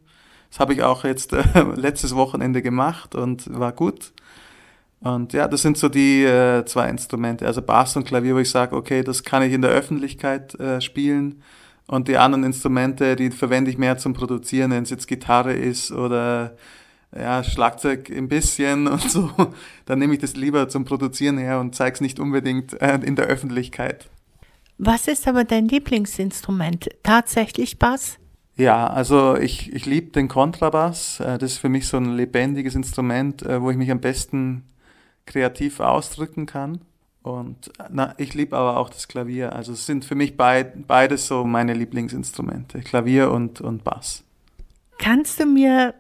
Das 0.51 0.61
habe 0.61 0.73
ich 0.73 0.83
auch 0.83 1.05
jetzt 1.05 1.33
äh, 1.33 1.43
letztes 1.75 2.15
Wochenende 2.15 2.63
gemacht 2.63 3.15
und 3.15 3.53
war 3.59 3.73
gut. 3.73 4.13
Und 5.01 5.35
ja, 5.35 5.47
das 5.47 5.63
sind 5.63 5.77
so 5.77 5.89
die 5.89 6.25
äh, 6.25 6.65
zwei 6.65 6.89
Instrumente, 6.89 7.47
also 7.47 7.61
Bass 7.61 7.97
und 7.97 8.07
Klavier, 8.07 8.35
wo 8.35 8.39
ich 8.39 8.51
sage, 8.51 8.75
okay, 8.75 9.03
das 9.03 9.23
kann 9.23 9.43
ich 9.43 9.53
in 9.53 9.63
der 9.63 9.71
Öffentlichkeit 9.71 10.59
äh, 10.59 10.81
spielen. 10.81 11.43
Und 11.87 12.09
die 12.09 12.17
anderen 12.17 12.45
Instrumente, 12.45 13.15
die 13.15 13.31
verwende 13.31 13.71
ich 13.71 13.79
mehr 13.79 13.99
zum 13.99 14.15
Produzieren, 14.15 14.73
wenn 14.73 14.83
es 14.83 14.91
jetzt 14.91 15.07
Gitarre 15.07 15.53
ist 15.53 15.93
oder 15.93 16.57
ja, 17.19 17.43
Schlagzeug 17.45 18.11
ein 18.11 18.29
bisschen 18.29 18.87
und 18.87 19.11
so. 19.11 19.31
Dann 19.87 19.99
nehme 19.99 20.15
ich 20.15 20.21
das 20.21 20.37
lieber 20.37 20.69
zum 20.69 20.85
Produzieren 20.85 21.39
her 21.39 21.61
und 21.61 21.75
zeige 21.75 21.95
es 21.95 22.01
nicht 22.01 22.19
unbedingt 22.21 22.81
äh, 22.81 22.99
in 23.03 23.17
der 23.17 23.27
Öffentlichkeit. 23.27 24.09
Was 24.79 25.09
ist 25.09 25.27
aber 25.27 25.45
dein 25.45 25.69
Lieblingsinstrument? 25.69 26.89
Tatsächlich 27.03 27.79
Bass? 27.79 28.19
Ja, 28.57 28.87
also 28.87 29.37
ich, 29.37 29.73
ich 29.73 29.87
liebe 29.87 30.13
den 30.13 30.29
Kontrabass. 30.29 31.21
Äh, 31.21 31.39
das 31.39 31.53
ist 31.53 31.59
für 31.59 31.69
mich 31.69 31.87
so 31.89 31.97
ein 31.97 32.17
lebendiges 32.17 32.75
Instrument, 32.75 33.43
äh, 33.43 33.61
wo 33.61 33.71
ich 33.71 33.77
mich 33.77 33.91
am 33.91 34.01
besten 34.01 34.65
kreativ 35.27 35.81
ausdrücken 35.81 36.47
kann. 36.47 36.81
Und 37.23 37.73
na, 37.91 38.15
ich 38.19 38.35
liebe 38.35 38.57
aber 38.57 38.77
auch 38.77 38.89
das 38.89 39.09
Klavier. 39.09 39.53
Also 39.53 39.73
es 39.73 39.85
sind 39.85 40.05
für 40.05 40.15
mich 40.15 40.37
beid, 40.37 40.87
beides 40.87 41.27
so 41.27 41.45
meine 41.45 41.75
Lieblingsinstrumente, 41.75 42.81
Klavier 42.81 43.33
und, 43.33 43.61
und 43.61 43.83
Bass. 43.83 44.23
Kannst 44.99 45.41
du 45.41 45.47
mir 45.47 45.95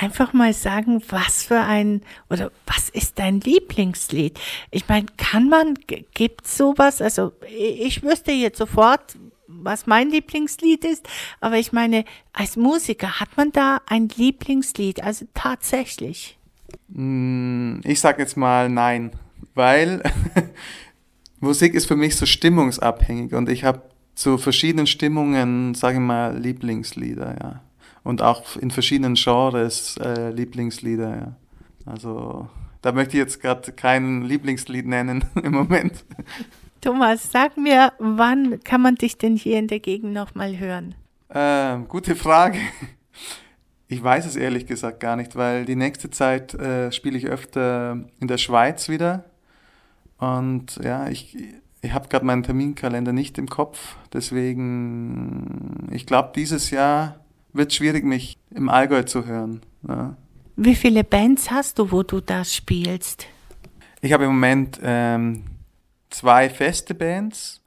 einfach 0.00 0.32
mal 0.32 0.52
sagen, 0.52 1.02
was 1.08 1.44
für 1.44 1.60
ein 1.60 2.02
oder 2.28 2.50
was 2.66 2.88
ist 2.88 3.18
dein 3.18 3.40
Lieblingslied? 3.40 4.38
Ich 4.70 4.88
meine, 4.88 5.06
kann 5.16 5.48
man, 5.48 5.74
gibt 6.14 6.46
sowas? 6.46 7.02
Also 7.02 7.32
ich 7.48 8.02
wüsste 8.02 8.32
jetzt 8.32 8.58
sofort, 8.58 9.16
was 9.46 9.86
mein 9.86 10.10
Lieblingslied 10.10 10.84
ist, 10.84 11.08
aber 11.40 11.56
ich 11.56 11.72
meine, 11.72 12.04
als 12.32 12.56
Musiker 12.56 13.20
hat 13.20 13.36
man 13.36 13.52
da 13.52 13.80
ein 13.86 14.08
Lieblingslied, 14.08 15.02
also 15.02 15.26
tatsächlich. 15.34 16.38
Mm, 16.88 17.80
ich 17.84 18.00
sag 18.00 18.18
jetzt 18.18 18.36
mal 18.36 18.68
nein, 18.68 19.12
weil 19.54 20.02
Musik 21.40 21.74
ist 21.74 21.86
für 21.86 21.96
mich 21.96 22.16
so 22.16 22.26
stimmungsabhängig 22.26 23.34
und 23.34 23.48
ich 23.48 23.64
habe 23.64 23.82
zu 24.14 24.38
verschiedenen 24.38 24.86
Stimmungen, 24.86 25.74
sage 25.74 25.96
ich 25.96 26.02
mal, 26.02 26.36
Lieblingslieder, 26.38 27.36
ja. 27.40 27.62
Und 28.02 28.22
auch 28.22 28.56
in 28.56 28.70
verschiedenen 28.70 29.14
Genres 29.14 29.96
äh, 29.98 30.30
Lieblingslieder, 30.30 31.16
ja. 31.16 31.36
Also 31.86 32.48
da 32.82 32.92
möchte 32.92 33.16
ich 33.16 33.18
jetzt 33.18 33.40
gerade 33.40 33.72
kein 33.72 34.22
Lieblingslied 34.22 34.86
nennen 34.86 35.24
im 35.42 35.52
Moment. 35.52 36.04
Thomas, 36.80 37.30
sag 37.30 37.56
mir, 37.56 37.92
wann 37.98 38.60
kann 38.64 38.80
man 38.80 38.94
dich 38.94 39.18
denn 39.18 39.36
hier 39.36 39.58
in 39.58 39.68
der 39.68 39.80
Gegend 39.80 40.14
nochmal 40.14 40.58
hören? 40.58 40.94
Ähm, 41.32 41.86
gute 41.88 42.16
Frage. 42.16 42.58
Ich 43.86 44.02
weiß 44.02 44.24
es 44.24 44.36
ehrlich 44.36 44.66
gesagt 44.66 45.00
gar 45.00 45.16
nicht, 45.16 45.36
weil 45.36 45.64
die 45.64 45.76
nächste 45.76 46.10
Zeit 46.10 46.54
äh, 46.54 46.90
spiele 46.92 47.18
ich 47.18 47.26
öfter 47.26 48.04
in 48.20 48.28
der 48.28 48.38
Schweiz 48.38 48.88
wieder. 48.88 49.24
Und 50.16 50.76
ja, 50.82 51.08
ich, 51.08 51.36
ich 51.82 51.92
habe 51.92 52.08
gerade 52.08 52.24
meinen 52.24 52.44
Terminkalender 52.44 53.12
nicht 53.12 53.36
im 53.36 53.48
Kopf. 53.48 53.96
Deswegen, 54.12 55.88
ich 55.90 56.06
glaube, 56.06 56.32
dieses 56.34 56.70
Jahr 56.70 57.20
wird 57.52 57.72
schwierig, 57.72 58.04
mich 58.04 58.38
im 58.50 58.68
Allgäu 58.68 59.02
zu 59.02 59.26
hören. 59.26 59.60
Ja. 59.86 60.16
Wie 60.56 60.74
viele 60.74 61.04
Bands 61.04 61.50
hast 61.50 61.78
du, 61.78 61.90
wo 61.90 62.02
du 62.02 62.20
das 62.20 62.54
spielst? 62.54 63.26
Ich 64.00 64.12
habe 64.12 64.24
im 64.24 64.30
Moment 64.30 64.78
ähm, 64.82 65.44
zwei 66.10 66.50
feste 66.50 66.94
Bands 66.94 67.62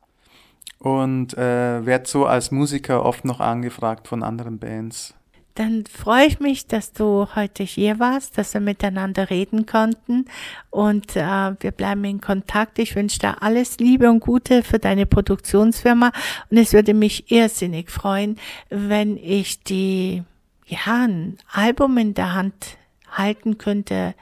und 0.79 1.37
äh, 1.37 1.85
werde 1.85 2.07
so 2.07 2.25
als 2.25 2.51
Musiker 2.51 3.05
oft 3.05 3.25
noch 3.25 3.39
angefragt 3.39 4.07
von 4.07 4.23
anderen 4.23 4.59
Bands. 4.59 5.13
Dann 5.55 5.85
freue 5.85 6.25
ich 6.25 6.39
mich, 6.39 6.65
dass 6.65 6.93
du 6.93 7.27
heute 7.35 7.61
hier 7.61 7.99
warst, 7.99 8.39
dass 8.39 8.55
wir 8.55 8.61
miteinander 8.61 9.29
reden 9.29 9.67
konnten 9.67 10.25
und 10.71 11.15
äh, 11.15 11.55
wir 11.59 11.71
bleiben 11.71 12.03
in 12.05 12.21
Kontakt. 12.21 12.79
Ich 12.79 12.95
wünsche 12.95 13.19
dir 13.19 13.43
alles 13.43 13.77
Liebe 13.77 14.09
und 14.09 14.19
Gute 14.19 14.63
für 14.63 14.79
deine 14.79 15.05
Produktionsfirma 15.05 16.11
und 16.49 16.57
es 16.57 16.73
würde 16.73 16.95
mich 16.95 17.31
irrsinnig 17.31 17.91
freuen, 17.91 18.37
wenn 18.69 19.15
ich 19.17 19.63
die, 19.63 20.23
ja, 20.65 21.05
ein 21.05 21.37
Album 21.51 21.99
in 21.99 22.15
der 22.15 22.33
Hand 22.33 22.77
halten 23.11 23.59
könnte, 23.59 24.15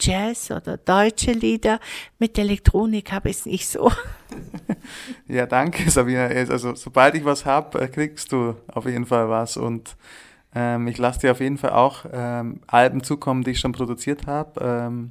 Jazz 0.00 0.50
oder 0.50 0.76
deutsche 0.76 1.32
Lieder. 1.32 1.80
Mit 2.18 2.38
Elektronik 2.38 3.10
habe 3.10 3.30
ich 3.30 3.38
es 3.38 3.46
nicht 3.46 3.68
so. 3.68 3.90
Ja, 5.28 5.46
danke, 5.46 5.90
Sabina. 5.90 6.26
Also, 6.26 6.74
sobald 6.76 7.16
ich 7.16 7.24
was 7.24 7.44
habe, 7.44 7.88
kriegst 7.88 8.30
du 8.30 8.54
auf 8.68 8.86
jeden 8.86 9.06
Fall 9.06 9.28
was 9.28 9.56
und 9.56 9.96
ähm, 10.56 10.88
ich 10.88 10.96
lasse 10.96 11.20
dir 11.20 11.32
auf 11.32 11.40
jeden 11.40 11.58
Fall 11.58 11.70
auch 11.70 12.06
ähm, 12.10 12.60
Alben 12.66 13.02
zukommen, 13.02 13.44
die 13.44 13.50
ich 13.50 13.60
schon 13.60 13.72
produziert 13.72 14.26
habe. 14.26 14.58
Ähm, 14.58 15.10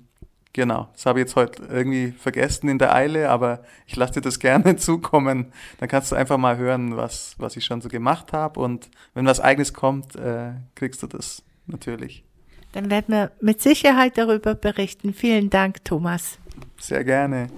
genau, 0.54 0.88
das 0.94 1.06
habe 1.06 1.20
ich 1.20 1.26
jetzt 1.26 1.36
heute 1.36 1.62
irgendwie 1.70 2.14
vergessen 2.14 2.68
in 2.68 2.80
der 2.80 2.96
Eile, 2.96 3.30
aber 3.30 3.60
ich 3.86 3.96
lasse 3.96 4.14
dir 4.14 4.22
das 4.22 4.40
gerne 4.40 4.76
zukommen. 4.78 5.54
Dann 5.78 5.88
kannst 5.88 6.12
du 6.12 6.16
einfach 6.16 6.40
mal 6.40 6.58
hören, 6.58 6.98
was, 6.98 7.36
was 7.38 7.56
ich 7.58 7.64
schon 7.64 7.80
so 7.80 7.90
gemacht 7.90 8.34
habe. 8.34 8.60
Und 8.60 8.90
wenn 9.14 9.28
was 9.28 9.40
Eigenes 9.40 9.76
kommt, 9.76 10.16
äh, 10.16 10.54
kriegst 10.74 11.04
du 11.04 11.08
das 11.08 11.44
natürlich. 11.68 12.24
Dann 12.72 12.90
werden 12.90 13.14
wir 13.14 13.32
mit 13.40 13.62
Sicherheit 13.62 14.18
darüber 14.18 14.56
berichten. 14.56 15.14
Vielen 15.14 15.52
Dank, 15.52 15.86
Thomas. 15.86 16.40
Sehr 16.82 17.04
gerne. 17.04 17.50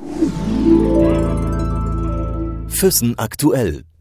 Füssen 2.67 3.17
aktuell. 3.17 3.84